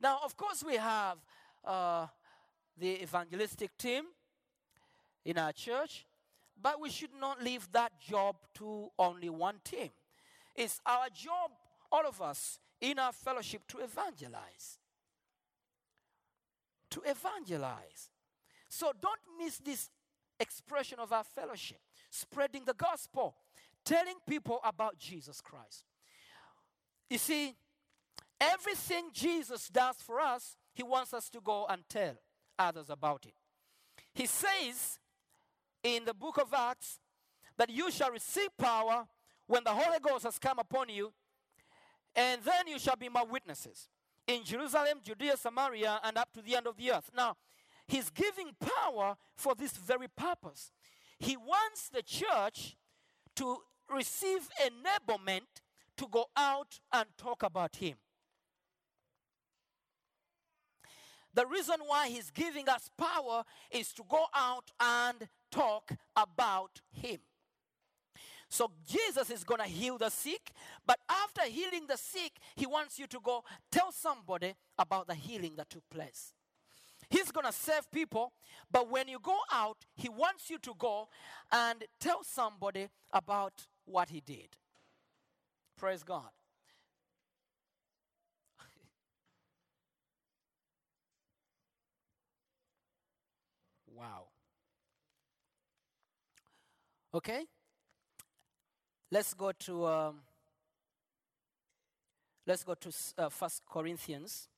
Now, 0.00 0.20
of 0.24 0.34
course, 0.34 0.64
we 0.64 0.76
have 0.76 1.18
uh, 1.62 2.06
the 2.78 3.02
evangelistic 3.02 3.76
team 3.76 4.04
in 5.26 5.36
our 5.36 5.52
church, 5.52 6.06
but 6.60 6.80
we 6.80 6.88
should 6.88 7.14
not 7.20 7.42
leave 7.42 7.70
that 7.72 8.00
job 8.00 8.36
to 8.54 8.88
only 8.98 9.28
one 9.28 9.56
team. 9.62 9.90
It's 10.54 10.80
our 10.86 11.08
job, 11.10 11.50
all 11.92 12.06
of 12.06 12.22
us, 12.22 12.60
in 12.80 12.98
our 12.98 13.12
fellowship 13.12 13.66
to 13.68 13.80
evangelize 13.80 14.78
to 16.90 17.02
evangelize. 17.06 18.10
So 18.68 18.92
don't 19.00 19.20
miss 19.38 19.58
this 19.58 19.90
expression 20.40 20.98
of 20.98 21.12
our 21.12 21.24
fellowship, 21.24 21.78
spreading 22.10 22.64
the 22.64 22.74
gospel, 22.74 23.34
telling 23.84 24.16
people 24.28 24.60
about 24.64 24.98
Jesus 24.98 25.40
Christ. 25.40 25.84
You 27.10 27.18
see, 27.18 27.54
everything 28.40 29.10
Jesus 29.12 29.68
does 29.68 29.96
for 29.96 30.20
us, 30.20 30.56
he 30.74 30.82
wants 30.82 31.14
us 31.14 31.28
to 31.30 31.40
go 31.40 31.66
and 31.68 31.82
tell 31.88 32.14
others 32.58 32.90
about 32.90 33.24
it. 33.26 33.34
He 34.14 34.26
says 34.26 34.98
in 35.82 36.04
the 36.04 36.14
book 36.14 36.38
of 36.38 36.52
Acts 36.52 36.98
that 37.56 37.70
you 37.70 37.90
shall 37.90 38.10
receive 38.10 38.56
power 38.58 39.06
when 39.46 39.64
the 39.64 39.70
Holy 39.70 39.98
Ghost 40.00 40.24
has 40.24 40.38
come 40.38 40.58
upon 40.58 40.88
you, 40.88 41.12
and 42.14 42.42
then 42.42 42.66
you 42.66 42.78
shall 42.78 42.96
be 42.96 43.08
my 43.08 43.22
witnesses 43.22 43.88
in 44.28 44.44
Jerusalem, 44.44 45.00
Judea, 45.02 45.36
Samaria, 45.36 46.00
and 46.04 46.16
up 46.16 46.32
to 46.34 46.42
the 46.42 46.54
end 46.54 46.66
of 46.66 46.76
the 46.76 46.92
earth. 46.92 47.10
Now, 47.16 47.34
he's 47.86 48.10
giving 48.10 48.50
power 48.60 49.16
for 49.34 49.54
this 49.56 49.72
very 49.72 50.08
purpose. 50.08 50.70
He 51.18 51.36
wants 51.36 51.88
the 51.88 52.02
church 52.02 52.76
to 53.36 53.56
receive 53.92 54.48
enablement 54.62 55.62
to 55.96 56.06
go 56.08 56.26
out 56.36 56.78
and 56.92 57.06
talk 57.16 57.42
about 57.42 57.76
him. 57.76 57.96
The 61.38 61.46
reason 61.46 61.76
why 61.86 62.08
He's 62.08 62.30
giving 62.30 62.68
us 62.68 62.90
power 62.98 63.44
is 63.70 63.92
to 63.92 64.02
go 64.08 64.24
out 64.34 64.72
and 64.80 65.28
talk 65.52 65.92
about 66.16 66.80
Him. 66.90 67.18
So 68.48 68.70
Jesus 68.86 69.30
is 69.30 69.44
going 69.44 69.60
to 69.60 69.66
heal 69.66 69.98
the 69.98 70.08
sick, 70.08 70.52
but 70.86 70.98
after 71.08 71.42
healing 71.42 71.86
the 71.86 71.98
sick, 71.98 72.32
he 72.56 72.66
wants 72.66 72.98
you 72.98 73.06
to 73.08 73.20
go 73.22 73.44
tell 73.70 73.92
somebody 73.92 74.54
about 74.78 75.06
the 75.06 75.14
healing 75.14 75.54
that 75.56 75.68
took 75.68 75.88
place. 75.90 76.32
He's 77.10 77.30
going 77.30 77.46
to 77.46 77.52
save 77.52 77.90
people, 77.90 78.32
but 78.70 78.90
when 78.90 79.08
you 79.08 79.18
go 79.22 79.38
out, 79.52 79.84
he 79.94 80.08
wants 80.08 80.48
you 80.50 80.58
to 80.58 80.74
go 80.78 81.08
and 81.52 81.84
tell 82.00 82.24
somebody 82.24 82.88
about 83.12 83.66
what 83.84 84.08
he 84.10 84.20
did. 84.20 84.48
Praise 85.78 86.02
God. 86.02 86.30
wow. 93.94 94.24
Okay? 97.14 97.46
Let's 99.10 99.32
go 99.32 99.52
to 99.52 99.86
um, 99.86 100.16
let's 102.46 102.62
go 102.62 102.74
to 102.74 102.92
uh, 103.16 103.28
First 103.30 103.62
Corinthians. 103.66 104.48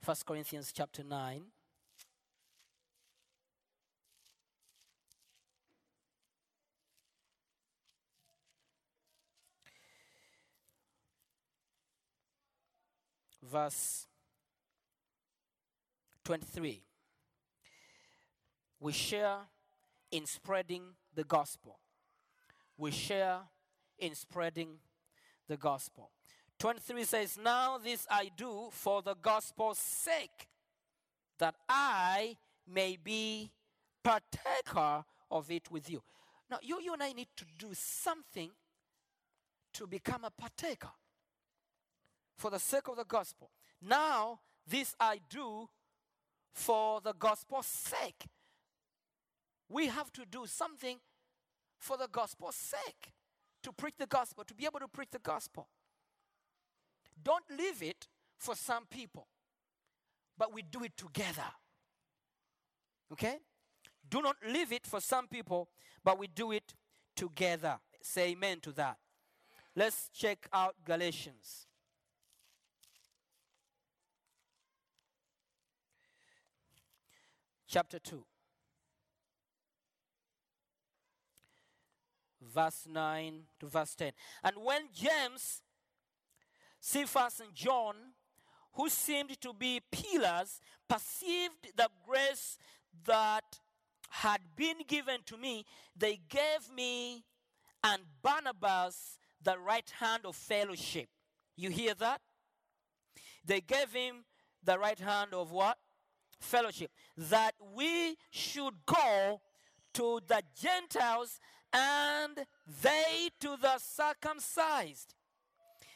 First 0.00 0.24
Corinthians 0.24 0.72
chapter 0.72 1.02
nine. 1.02 1.42
Verse 13.42 14.06
23. 16.24 16.80
We 18.78 18.92
share 18.92 19.38
in 20.12 20.26
spreading 20.26 20.82
the 21.12 21.24
gospel 21.24 21.80
we 22.82 22.90
share 22.90 23.38
in 24.00 24.12
spreading 24.12 24.70
the 25.48 25.56
gospel. 25.56 26.10
23 26.58 27.04
says, 27.04 27.38
Now 27.42 27.78
this 27.78 28.08
I 28.10 28.28
do 28.36 28.70
for 28.72 29.02
the 29.02 29.14
gospel's 29.14 29.78
sake, 29.78 30.48
that 31.38 31.54
I 31.68 32.36
may 32.66 32.98
be 33.02 33.52
partaker 34.02 35.04
of 35.30 35.48
it 35.52 35.70
with 35.70 35.88
you. 35.88 36.02
Now, 36.50 36.58
you, 36.60 36.80
you 36.82 36.92
and 36.92 37.02
I 37.04 37.12
need 37.12 37.28
to 37.36 37.44
do 37.56 37.68
something 37.72 38.50
to 39.74 39.86
become 39.86 40.24
a 40.24 40.30
partaker 40.30 40.90
for 42.36 42.50
the 42.50 42.58
sake 42.58 42.88
of 42.88 42.96
the 42.96 43.04
gospel. 43.04 43.50
Now, 43.80 44.40
this 44.66 44.96
I 44.98 45.20
do 45.30 45.68
for 46.52 47.00
the 47.00 47.12
gospel's 47.12 47.66
sake. 47.66 48.26
We 49.68 49.86
have 49.86 50.12
to 50.14 50.24
do 50.28 50.46
something 50.46 50.98
for 51.82 51.96
the 51.96 52.08
gospel's 52.10 52.54
sake. 52.54 53.12
To 53.64 53.72
preach 53.72 53.94
the 53.98 54.06
gospel, 54.06 54.44
to 54.44 54.54
be 54.54 54.64
able 54.64 54.80
to 54.80 54.88
preach 54.88 55.10
the 55.12 55.20
gospel. 55.20 55.68
Don't 57.22 57.44
leave 57.56 57.82
it 57.82 58.08
for 58.36 58.56
some 58.56 58.86
people, 58.86 59.28
but 60.36 60.52
we 60.52 60.62
do 60.62 60.82
it 60.82 60.96
together. 60.96 61.46
Okay? 63.12 63.36
Do 64.08 64.20
not 64.20 64.36
leave 64.48 64.72
it 64.72 64.84
for 64.84 65.00
some 65.00 65.28
people, 65.28 65.68
but 66.02 66.18
we 66.18 66.26
do 66.26 66.50
it 66.50 66.74
together. 67.14 67.78
Say 68.00 68.30
amen 68.32 68.60
to 68.62 68.72
that. 68.72 68.96
Let's 69.76 70.08
check 70.08 70.48
out 70.52 70.74
Galatians. 70.84 71.66
Chapter 77.68 78.00
2. 78.00 78.24
Verse 82.52 82.86
9 82.90 83.42
to 83.60 83.66
verse 83.66 83.94
10. 83.94 84.12
And 84.44 84.56
when 84.62 84.82
James, 84.92 85.62
Cephas, 86.80 87.40
and 87.40 87.54
John, 87.54 87.94
who 88.74 88.88
seemed 88.88 89.40
to 89.40 89.52
be 89.52 89.80
pillars, 89.90 90.60
perceived 90.88 91.72
the 91.76 91.88
grace 92.06 92.58
that 93.06 93.58
had 94.08 94.40
been 94.56 94.78
given 94.86 95.18
to 95.26 95.36
me, 95.36 95.64
they 95.96 96.20
gave 96.28 96.70
me 96.74 97.24
and 97.84 98.02
Barnabas 98.22 99.18
the 99.42 99.58
right 99.58 99.90
hand 99.98 100.24
of 100.24 100.36
fellowship. 100.36 101.08
You 101.56 101.70
hear 101.70 101.94
that? 101.94 102.20
They 103.44 103.60
gave 103.60 103.92
him 103.92 104.24
the 104.62 104.78
right 104.78 104.98
hand 104.98 105.34
of 105.34 105.50
what? 105.50 105.78
Fellowship. 106.40 106.90
That 107.16 107.54
we 107.74 108.16
should 108.30 108.74
go 108.86 109.40
to 109.94 110.20
the 110.26 110.42
Gentiles 110.60 111.40
and 111.72 112.46
they 112.82 113.30
to 113.40 113.56
the 113.60 113.78
circumcised. 113.78 115.14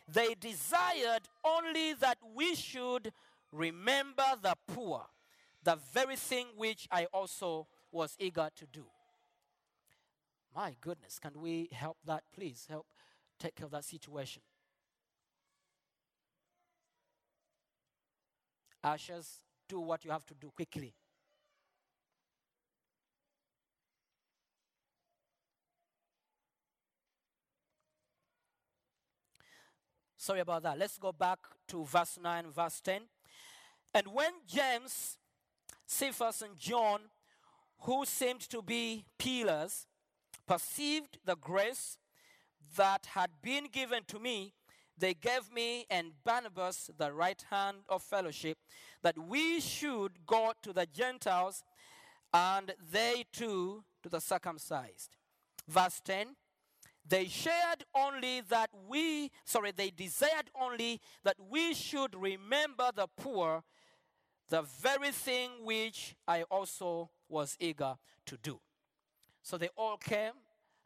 They 0.08 0.34
desired 0.34 1.22
only 1.44 1.94
that 1.94 2.18
we 2.34 2.54
should 2.54 3.12
remember 3.52 4.24
the 4.40 4.54
poor, 4.66 5.06
the 5.62 5.76
very 5.92 6.16
thing 6.16 6.46
which 6.56 6.86
I 6.90 7.06
also 7.06 7.66
was 7.90 8.16
eager 8.18 8.48
to 8.56 8.66
do. 8.66 8.84
My 10.54 10.76
goodness, 10.80 11.18
can 11.18 11.32
we 11.40 11.68
help 11.72 11.98
that, 12.06 12.22
please? 12.34 12.66
Help 12.68 12.86
take 13.38 13.56
care 13.56 13.66
of 13.66 13.72
that 13.72 13.84
situation. 13.84 14.42
Ushers, 18.82 19.40
do 19.68 19.80
what 19.80 20.04
you 20.04 20.12
have 20.12 20.24
to 20.26 20.34
do 20.34 20.50
quickly. 20.54 20.94
Sorry 30.26 30.40
about 30.40 30.64
that. 30.64 30.76
Let's 30.76 30.98
go 30.98 31.12
back 31.12 31.38
to 31.68 31.84
verse 31.84 32.18
9, 32.20 32.46
verse 32.50 32.80
10. 32.80 33.02
And 33.94 34.08
when 34.08 34.32
James, 34.44 35.18
Cephas, 35.86 36.42
and 36.42 36.58
John, 36.58 37.02
who 37.82 38.04
seemed 38.04 38.40
to 38.50 38.60
be 38.60 39.04
pillars, 39.20 39.86
perceived 40.44 41.18
the 41.24 41.36
grace 41.36 41.98
that 42.76 43.06
had 43.14 43.30
been 43.40 43.68
given 43.70 44.00
to 44.08 44.18
me, 44.18 44.52
they 44.98 45.14
gave 45.14 45.52
me 45.54 45.86
and 45.88 46.10
Barnabas 46.24 46.90
the 46.98 47.12
right 47.12 47.44
hand 47.48 47.84
of 47.88 48.02
fellowship, 48.02 48.58
that 49.02 49.16
we 49.16 49.60
should 49.60 50.26
go 50.26 50.54
to 50.60 50.72
the 50.72 50.86
Gentiles 50.86 51.62
and 52.34 52.74
they 52.90 53.26
too 53.32 53.84
to 54.02 54.08
the 54.08 54.20
circumcised. 54.20 55.10
Verse 55.68 56.00
10 56.04 56.34
they 57.08 57.26
shared 57.26 57.84
only 57.94 58.40
that 58.48 58.70
we, 58.88 59.30
sorry, 59.44 59.72
they 59.72 59.90
desired 59.90 60.50
only 60.60 61.00
that 61.24 61.36
we 61.48 61.74
should 61.74 62.14
remember 62.14 62.90
the 62.94 63.06
poor, 63.16 63.62
the 64.48 64.62
very 64.62 65.12
thing 65.12 65.50
which 65.62 66.16
I 66.26 66.42
also 66.44 67.10
was 67.28 67.56
eager 67.60 67.96
to 68.26 68.36
do. 68.42 68.60
So 69.42 69.56
they 69.56 69.68
all 69.76 69.96
came 69.96 70.32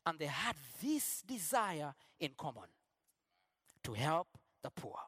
and 0.06 0.18
they 0.18 0.26
had 0.26 0.56
this 0.82 1.22
desire 1.26 1.94
in 2.18 2.30
common 2.36 2.68
to 3.84 3.92
help 3.94 4.28
the 4.62 4.70
poor. 4.70 4.98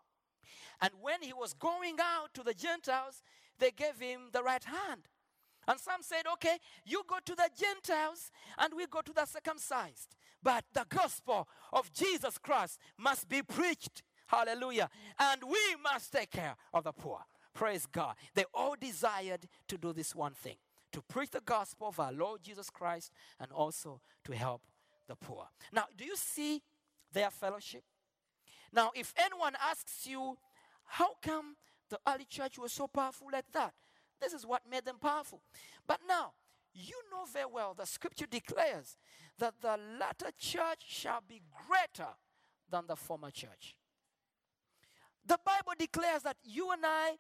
And 0.80 0.90
when 1.00 1.22
he 1.22 1.32
was 1.32 1.52
going 1.52 1.96
out 2.00 2.34
to 2.34 2.42
the 2.42 2.54
Gentiles, 2.54 3.22
they 3.58 3.70
gave 3.70 3.98
him 4.00 4.30
the 4.32 4.42
right 4.42 4.64
hand. 4.64 5.08
And 5.68 5.78
some 5.78 6.02
said, 6.02 6.22
okay, 6.34 6.58
you 6.84 7.02
go 7.06 7.18
to 7.24 7.34
the 7.34 7.48
Gentiles 7.56 8.30
and 8.58 8.74
we 8.74 8.86
go 8.86 9.00
to 9.00 9.12
the 9.12 9.24
circumcised. 9.26 10.16
But 10.42 10.64
the 10.72 10.86
gospel 10.88 11.48
of 11.72 11.92
Jesus 11.92 12.38
Christ 12.38 12.78
must 12.98 13.28
be 13.28 13.42
preached. 13.42 14.02
Hallelujah. 14.26 14.88
And 15.18 15.42
we 15.44 15.58
must 15.82 16.12
take 16.12 16.30
care 16.30 16.56
of 16.72 16.84
the 16.84 16.92
poor. 16.92 17.20
Praise 17.54 17.86
God. 17.86 18.14
They 18.34 18.44
all 18.54 18.74
desired 18.80 19.46
to 19.68 19.78
do 19.78 19.92
this 19.92 20.14
one 20.14 20.32
thing 20.32 20.56
to 20.92 21.02
preach 21.02 21.30
the 21.30 21.40
gospel 21.40 21.88
of 21.88 22.00
our 22.00 22.12
Lord 22.12 22.42
Jesus 22.42 22.70
Christ 22.70 23.10
and 23.40 23.50
also 23.50 24.00
to 24.24 24.34
help 24.34 24.62
the 25.08 25.16
poor. 25.16 25.46
Now, 25.72 25.84
do 25.96 26.04
you 26.04 26.16
see 26.16 26.62
their 27.12 27.30
fellowship? 27.30 27.82
Now, 28.72 28.90
if 28.94 29.12
anyone 29.16 29.54
asks 29.60 30.06
you, 30.06 30.36
how 30.84 31.10
come 31.22 31.56
the 31.88 31.98
early 32.06 32.24
church 32.24 32.58
was 32.58 32.72
so 32.72 32.86
powerful 32.86 33.28
like 33.32 33.50
that? 33.52 33.74
This 34.20 34.32
is 34.32 34.46
what 34.46 34.62
made 34.70 34.84
them 34.84 34.98
powerful. 35.00 35.42
But 35.86 36.00
now, 36.08 36.32
you 36.74 36.96
know 37.10 37.24
very 37.32 37.46
well 37.46 37.74
the 37.74 37.86
scripture 37.86 38.26
declares 38.26 38.96
that 39.38 39.54
the 39.60 39.78
latter 39.98 40.30
church 40.38 40.84
shall 40.86 41.22
be 41.26 41.42
greater 41.66 42.10
than 42.70 42.84
the 42.86 42.96
former 42.96 43.30
church. 43.30 43.76
The 45.26 45.38
Bible 45.44 45.72
declares 45.78 46.22
that 46.22 46.36
you 46.42 46.72
and 46.72 46.82
I, 46.84 47.12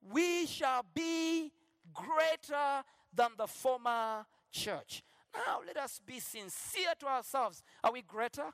we 0.00 0.46
shall 0.46 0.84
be 0.94 1.52
greater 1.92 2.82
than 3.14 3.30
the 3.36 3.46
former 3.46 4.26
church. 4.50 5.02
Now, 5.34 5.60
let 5.66 5.76
us 5.76 6.00
be 6.04 6.18
sincere 6.18 6.94
to 7.00 7.06
ourselves. 7.06 7.62
Are 7.84 7.92
we 7.92 8.02
greater? 8.02 8.46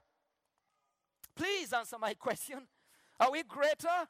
Please 1.34 1.72
answer 1.72 1.96
my 1.98 2.14
question. 2.18 2.66
Are 3.20 3.30
we 3.30 3.42
greater? 3.44 4.08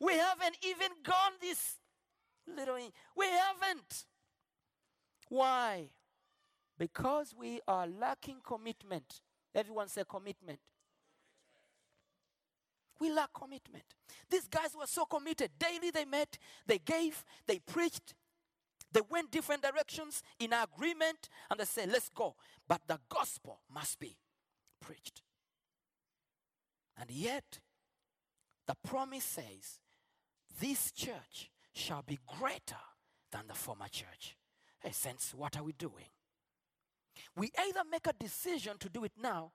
We 0.00 0.14
haven't 0.14 0.56
even 0.66 0.90
gone 1.02 1.32
this 1.40 1.76
little 2.46 2.76
inch. 2.76 2.92
We 3.16 3.26
haven't. 3.26 4.04
Why? 5.34 5.86
Because 6.78 7.34
we 7.36 7.60
are 7.66 7.88
lacking 7.88 8.36
commitment. 8.46 9.20
Everyone 9.52 9.88
say 9.88 10.04
commitment. 10.08 10.60
We 13.00 13.10
lack 13.10 13.30
commitment. 13.34 13.82
These 14.30 14.46
guys 14.46 14.76
were 14.78 14.86
so 14.86 15.04
committed. 15.06 15.50
Daily 15.58 15.90
they 15.90 16.04
met, 16.04 16.38
they 16.68 16.78
gave, 16.78 17.24
they 17.48 17.58
preached, 17.58 18.14
they 18.92 19.00
went 19.10 19.32
different 19.32 19.62
directions 19.62 20.22
in 20.38 20.52
agreement, 20.52 21.28
and 21.50 21.58
they 21.58 21.64
said, 21.64 21.90
Let's 21.90 22.10
go. 22.10 22.36
But 22.68 22.82
the 22.86 23.00
gospel 23.08 23.58
must 23.74 23.98
be 23.98 24.16
preached. 24.80 25.22
And 26.96 27.10
yet, 27.10 27.58
the 28.68 28.76
promise 28.86 29.24
says, 29.24 29.80
This 30.60 30.92
church 30.92 31.50
shall 31.72 32.02
be 32.02 32.20
greater 32.38 32.84
than 33.32 33.48
the 33.48 33.54
former 33.54 33.88
church. 33.90 34.36
Hey, 34.84 34.92
what 35.34 35.56
are 35.56 35.62
we 35.62 35.72
doing? 35.72 36.10
We 37.34 37.50
either 37.58 37.80
make 37.90 38.06
a 38.06 38.12
decision 38.12 38.76
to 38.80 38.90
do 38.90 39.04
it 39.04 39.12
now 39.20 39.52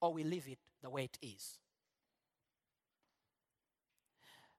or 0.00 0.12
we 0.12 0.24
leave 0.24 0.48
it 0.48 0.58
the 0.82 0.90
way 0.90 1.04
it 1.04 1.16
is. 1.22 1.58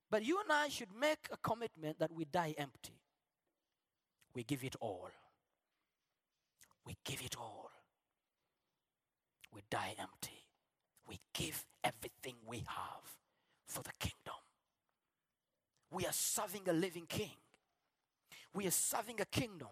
But 0.09 0.23
you 0.23 0.39
and 0.39 0.51
I 0.51 0.69
should 0.69 0.89
make 0.97 1.27
a 1.31 1.37
commitment 1.37 1.99
that 1.99 2.13
we 2.13 2.25
die 2.25 2.55
empty. 2.57 3.01
We 4.33 4.43
give 4.43 4.63
it 4.63 4.75
all. 4.79 5.09
We 6.85 6.95
give 7.03 7.21
it 7.21 7.35
all. 7.37 7.69
We 9.53 9.61
die 9.69 9.95
empty. 9.99 10.45
We 11.07 11.19
give 11.33 11.65
everything 11.83 12.35
we 12.47 12.59
have 12.67 13.17
for 13.67 13.83
the 13.83 13.91
kingdom. 13.99 14.39
We 15.91 16.05
are 16.05 16.13
serving 16.13 16.61
a 16.67 16.73
living 16.73 17.05
king. 17.07 17.31
We 18.53 18.65
are 18.65 18.71
serving 18.71 19.19
a 19.19 19.25
kingdom. 19.25 19.67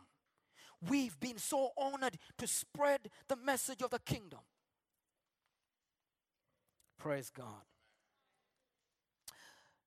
We've 0.82 1.19
been 1.19 1.38
so 1.38 1.71
honored 1.78 2.17
to 2.38 2.47
spread 2.47 3.09
the 3.28 3.36
message 3.36 3.82
of 3.82 3.89
the 3.89 3.99
kingdom. 3.99 4.39
Praise 6.99 7.30
God. 7.30 7.65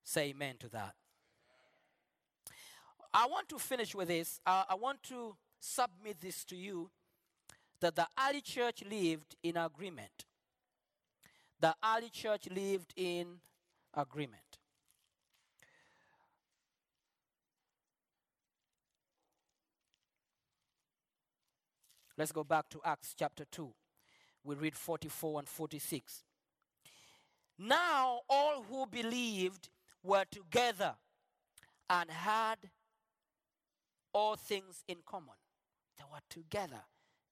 Say 0.03 0.31
amen 0.31 0.57
to 0.61 0.69
that. 0.71 0.95
I 3.13 3.27
want 3.27 3.49
to 3.51 3.59
finish 3.59 3.95
with 3.95 4.09
this. 4.09 4.41
Uh, 4.47 4.65
I 4.69 4.75
want 4.75 5.03
to 5.05 5.37
submit 5.59 6.21
this 6.21 6.45
to 6.47 6.57
you 6.57 6.91
that 7.81 7.97
the 7.97 8.07
early 8.29 8.41
church 8.41 8.85
lived 8.89 9.37
in 9.43 9.57
agreement. 9.57 10.25
The 11.61 11.75
early 11.85 12.09
church 12.09 12.49
lived 12.51 12.93
in 12.97 13.41
agreement. 13.95 14.60
Let's 22.21 22.33
go 22.33 22.45
back 22.45 22.69
to 22.69 22.83
Acts 22.85 23.15
chapter 23.19 23.47
2. 23.51 23.73
We 24.45 24.55
read 24.55 24.77
44 24.77 25.39
and 25.39 25.49
46. 25.49 26.23
Now 27.59 28.21
all 28.29 28.63
who 28.69 28.85
believed 28.85 29.71
were 30.03 30.27
together 30.31 30.97
and 31.89 32.11
had 32.11 32.57
all 34.13 34.37
things 34.37 34.85
in 34.87 34.97
common. 35.07 35.37
They 35.97 36.05
were 36.13 36.21
together 36.29 36.83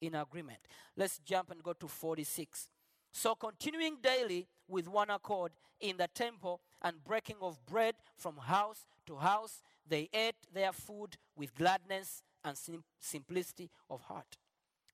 in 0.01 0.15
agreement. 0.15 0.61
Let's 0.97 1.19
jump 1.19 1.51
and 1.51 1.63
go 1.63 1.75
to 1.75 1.87
46. 1.87 2.71
So, 3.13 3.35
continuing 3.35 3.99
daily 4.03 4.49
with 4.69 4.89
one 4.89 5.11
accord 5.11 5.53
in 5.83 5.99
the 5.99 6.09
temple 6.15 6.63
and 6.81 7.05
breaking 7.05 7.37
of 7.43 7.59
bread 7.67 7.97
from 8.17 8.39
house 8.39 8.87
to 9.05 9.17
house, 9.17 9.63
they 9.87 10.09
ate 10.15 10.47
their 10.51 10.73
food 10.73 11.19
with 11.37 11.55
gladness 11.55 12.23
and 12.43 12.57
sim- 12.57 12.85
simplicity 12.99 13.69
of 13.91 14.01
heart. 14.01 14.39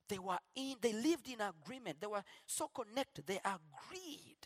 They 0.08 0.18
were 0.18 0.38
in, 0.54 0.74
they 0.80 0.92
lived 0.92 1.28
in 1.28 1.40
agreement. 1.40 2.00
They 2.00 2.06
were 2.06 2.24
so 2.46 2.68
connected. 2.68 3.26
They 3.26 3.38
agreed. 3.38 4.36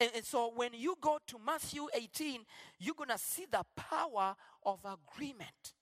And, 0.00 0.10
and 0.16 0.24
so 0.24 0.52
when 0.54 0.74
you 0.74 0.96
go 1.00 1.18
to 1.28 1.38
Matthew 1.44 1.86
18, 1.94 2.40
you're 2.78 2.94
to 3.08 3.18
see 3.18 3.46
the 3.50 3.64
power 3.76 4.34
of 4.64 4.80
agreement. 4.84 5.74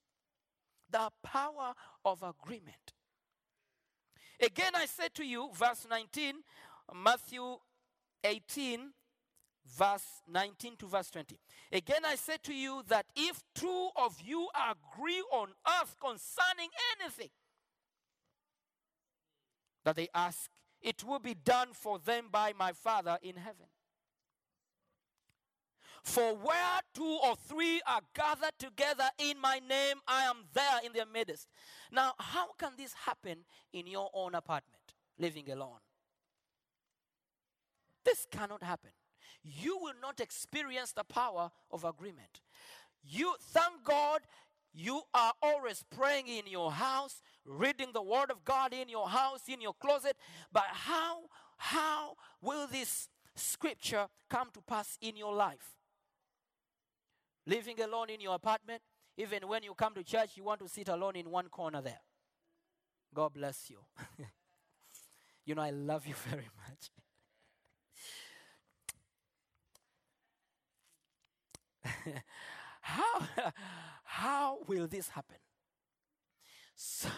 The 0.91 1.11
power 1.23 1.75
of 2.05 2.23
agreement. 2.23 2.93
Again, 4.41 4.73
I 4.75 4.87
say 4.87 5.09
to 5.15 5.25
you, 5.25 5.51
verse 5.55 5.87
19, 5.89 6.35
Matthew 6.95 7.57
18, 8.25 8.91
verse 9.79 10.05
19 10.29 10.77
to 10.79 10.87
verse 10.87 11.11
20. 11.11 11.39
Again, 11.73 12.03
I 12.05 12.17
say 12.17 12.37
to 12.43 12.53
you 12.53 12.83
that 12.89 13.07
if 13.17 13.43
two 13.55 13.89
of 13.97 14.21
you 14.21 14.49
agree 14.71 15.23
on 15.33 15.49
earth 15.81 15.97
concerning 16.01 16.69
anything 17.01 17.31
that 19.85 19.97
they 19.97 20.09
ask, 20.15 20.51
it 20.81 21.05
will 21.05 21.19
be 21.19 21.35
done 21.35 21.69
for 21.73 21.99
them 21.99 22.27
by 22.31 22.53
my 22.59 22.73
Father 22.73 23.19
in 23.23 23.37
heaven. 23.37 23.67
For 26.03 26.35
where 26.35 26.81
two 26.95 27.19
or 27.25 27.37
three 27.37 27.81
are 27.87 28.01
gathered 28.15 28.59
together 28.59 29.09
in 29.19 29.41
my 29.41 29.61
name, 29.61 29.97
I 30.09 30.23
am 30.25 30.39
there 30.53 30.81
in 30.85 30.93
their 30.93 31.07
midst. 31.07 31.47
Now, 31.93 32.15
how 32.19 32.53
can 32.59 32.73
this 32.77 32.93
happen 32.93 33.39
in 33.73 33.87
your 33.87 34.11
own 34.13 34.35
apartment, 34.35 34.95
living 35.19 35.49
alone? 35.51 35.79
This 38.05 38.27
cannot 38.33 38.65
happen. 38.65 38.91
You 39.45 39.79
will 39.79 39.95
not 40.01 40.21
experience 40.21 40.93
the 40.93 41.05
power 41.05 41.53
of 41.71 41.85
agreement. 41.85 42.41
You 43.05 43.35
thank 43.41 43.85
God 43.85 44.23
you 44.73 45.03
are 45.15 45.33
always 45.43 45.85
praying 45.95 46.27
in 46.27 46.47
your 46.47 46.73
house, 46.73 47.23
reading 47.45 47.89
the 47.93 48.03
word 48.03 48.31
of 48.31 48.45
God 48.45 48.73
in 48.73 48.89
your 48.89 49.09
house, 49.09 49.43
in 49.49 49.61
your 49.61 49.75
closet, 49.75 50.17
but 50.53 50.65
how 50.69 51.23
how 51.57 52.17
will 52.41 52.67
this 52.67 53.09
scripture 53.37 54.07
come 54.29 54.49
to 54.53 54.61
pass 54.61 54.99
in 55.01 55.17
your 55.17 55.35
life? 55.35 55.77
Living 57.47 57.81
alone 57.81 58.11
in 58.11 58.21
your 58.21 58.35
apartment, 58.35 58.83
even 59.17 59.47
when 59.47 59.63
you 59.63 59.75
come 59.75 59.95
to 59.95 60.03
church, 60.03 60.31
you 60.37 60.45
want 60.45 60.61
to 60.61 60.69
sit 60.69 60.89
alone 60.89 61.17
in 61.17 61.31
one 61.31 61.49
corner 61.49 61.81
there. 61.81 62.01
God 63.15 63.35
bless 63.35 63.71
you. 63.71 63.79
you 65.45 65.55
know, 65.55 65.63
I 65.63 65.71
love 65.71 66.07
you 66.07 66.15
very 66.29 66.49
much. 66.69 66.91
how, 72.81 73.27
how 74.05 74.59
will 74.67 74.87
this 74.87 75.09
happen? 75.09 75.37
So, 76.85 77.09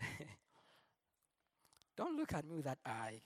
don't 1.96 2.16
look 2.16 2.32
at 2.34 2.44
me 2.44 2.56
with 2.56 2.64
that 2.64 2.78
eye. 2.84 3.20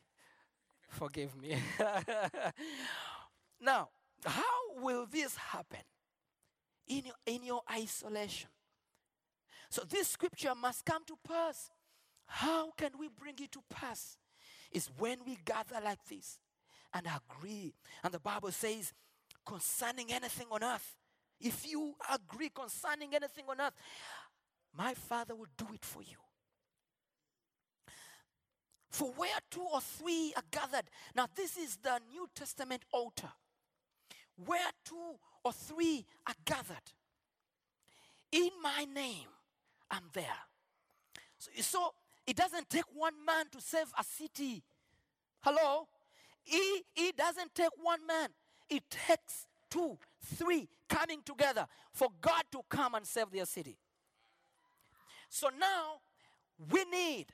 Forgive 0.91 1.35
me. 1.41 1.57
now, 3.59 3.89
how 4.23 4.43
will 4.77 5.07
this 5.11 5.35
happen 5.35 5.81
in 6.87 7.07
your, 7.07 7.15
in 7.25 7.43
your 7.43 7.63
isolation? 7.73 8.51
So, 9.71 9.83
this 9.89 10.09
scripture 10.09 10.53
must 10.55 10.85
come 10.85 11.07
to 11.07 11.17
pass. 11.27 11.71
How 12.27 12.73
can 12.73 12.91
we 12.99 13.09
bring 13.09 13.37
it 13.41 13.51
to 13.53 13.61
pass? 13.71 14.19
Is 14.73 14.91
when 14.99 15.21
we 15.27 15.39
gather 15.43 15.81
like 15.83 16.05
this 16.05 16.39
and 16.93 17.07
agree. 17.07 17.73
And 18.03 18.13
the 18.13 18.21
Bible 18.21 18.53
says, 18.53 18.93
concerning 19.47 20.13
anything 20.13 20.49
on 20.51 20.63
earth, 20.63 20.95
if 21.41 21.67
you 21.67 21.95
agree 22.13 22.51
concerning 22.51 23.15
anything 23.15 23.45
on 23.49 23.61
earth, 23.61 23.75
my 24.77 24.95
Father 24.95 25.35
will 25.35 25.49
do 25.57 25.67
it 25.73 25.85
for 25.85 26.03
you. 26.03 26.17
For 28.91 29.11
where 29.17 29.39
two 29.51 29.67
or 29.73 29.81
three 29.81 30.33
are 30.37 30.43
gathered. 30.51 30.85
Now, 31.17 31.27
this 31.35 31.57
is 31.57 31.79
the 31.83 32.01
New 32.11 32.29
Testament 32.35 32.85
altar. 32.93 33.31
Where 34.37 34.71
two 34.85 35.17
or 35.45 35.53
three 35.53 36.07
are 36.27 36.35
gathered. 36.45 36.93
In 38.31 38.51
my 38.63 38.87
name, 38.93 39.27
I'm 39.91 40.05
there. 40.13 40.25
So, 41.39 41.51
so 41.61 41.95
it 42.27 42.37
doesn't 42.37 42.71
take 42.71 42.85
one 42.95 43.15
man 43.27 43.47
to 43.53 43.61
save 43.61 43.93
a 43.99 44.05
city. 44.05 44.63
Hello? 45.41 45.89
It, 46.47 46.85
it 46.97 47.17
doesn't 47.17 47.55
take 47.55 47.71
one 47.83 48.07
man. 48.07 48.29
It 48.69 48.83
takes 48.91 49.47
two, 49.71 49.99
three 50.23 50.69
coming 50.89 51.21
together 51.25 51.67
for 51.93 52.09
God 52.21 52.43
to 52.53 52.61
come 52.69 52.95
and 52.95 53.07
save 53.07 53.31
their 53.31 53.47
city. 53.47 53.77
So 55.35 55.49
now 55.59 55.99
we 56.71 56.85
need 56.85 57.27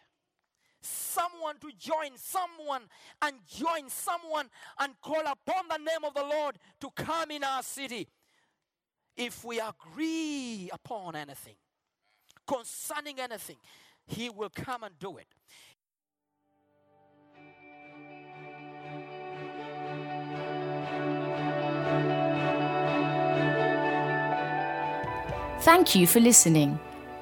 someone 0.80 1.56
to 1.58 1.70
join 1.78 2.16
someone 2.16 2.84
and 3.20 3.36
join 3.46 3.90
someone 3.90 4.48
and 4.78 4.94
call 5.02 5.20
upon 5.20 5.68
the 5.68 5.76
name 5.76 6.02
of 6.04 6.14
the 6.14 6.22
Lord 6.22 6.56
to 6.80 6.88
come 6.96 7.30
in 7.30 7.44
our 7.44 7.62
city. 7.62 8.08
If 9.18 9.44
we 9.44 9.60
agree 9.60 10.70
upon 10.72 11.14
anything, 11.14 11.56
concerning 12.46 13.20
anything, 13.20 13.56
He 14.06 14.30
will 14.30 14.48
come 14.48 14.82
and 14.82 14.98
do 14.98 15.18
it. 15.18 15.26
Thank 25.60 25.94
you 25.94 26.06
for 26.06 26.20
listening. 26.20 26.80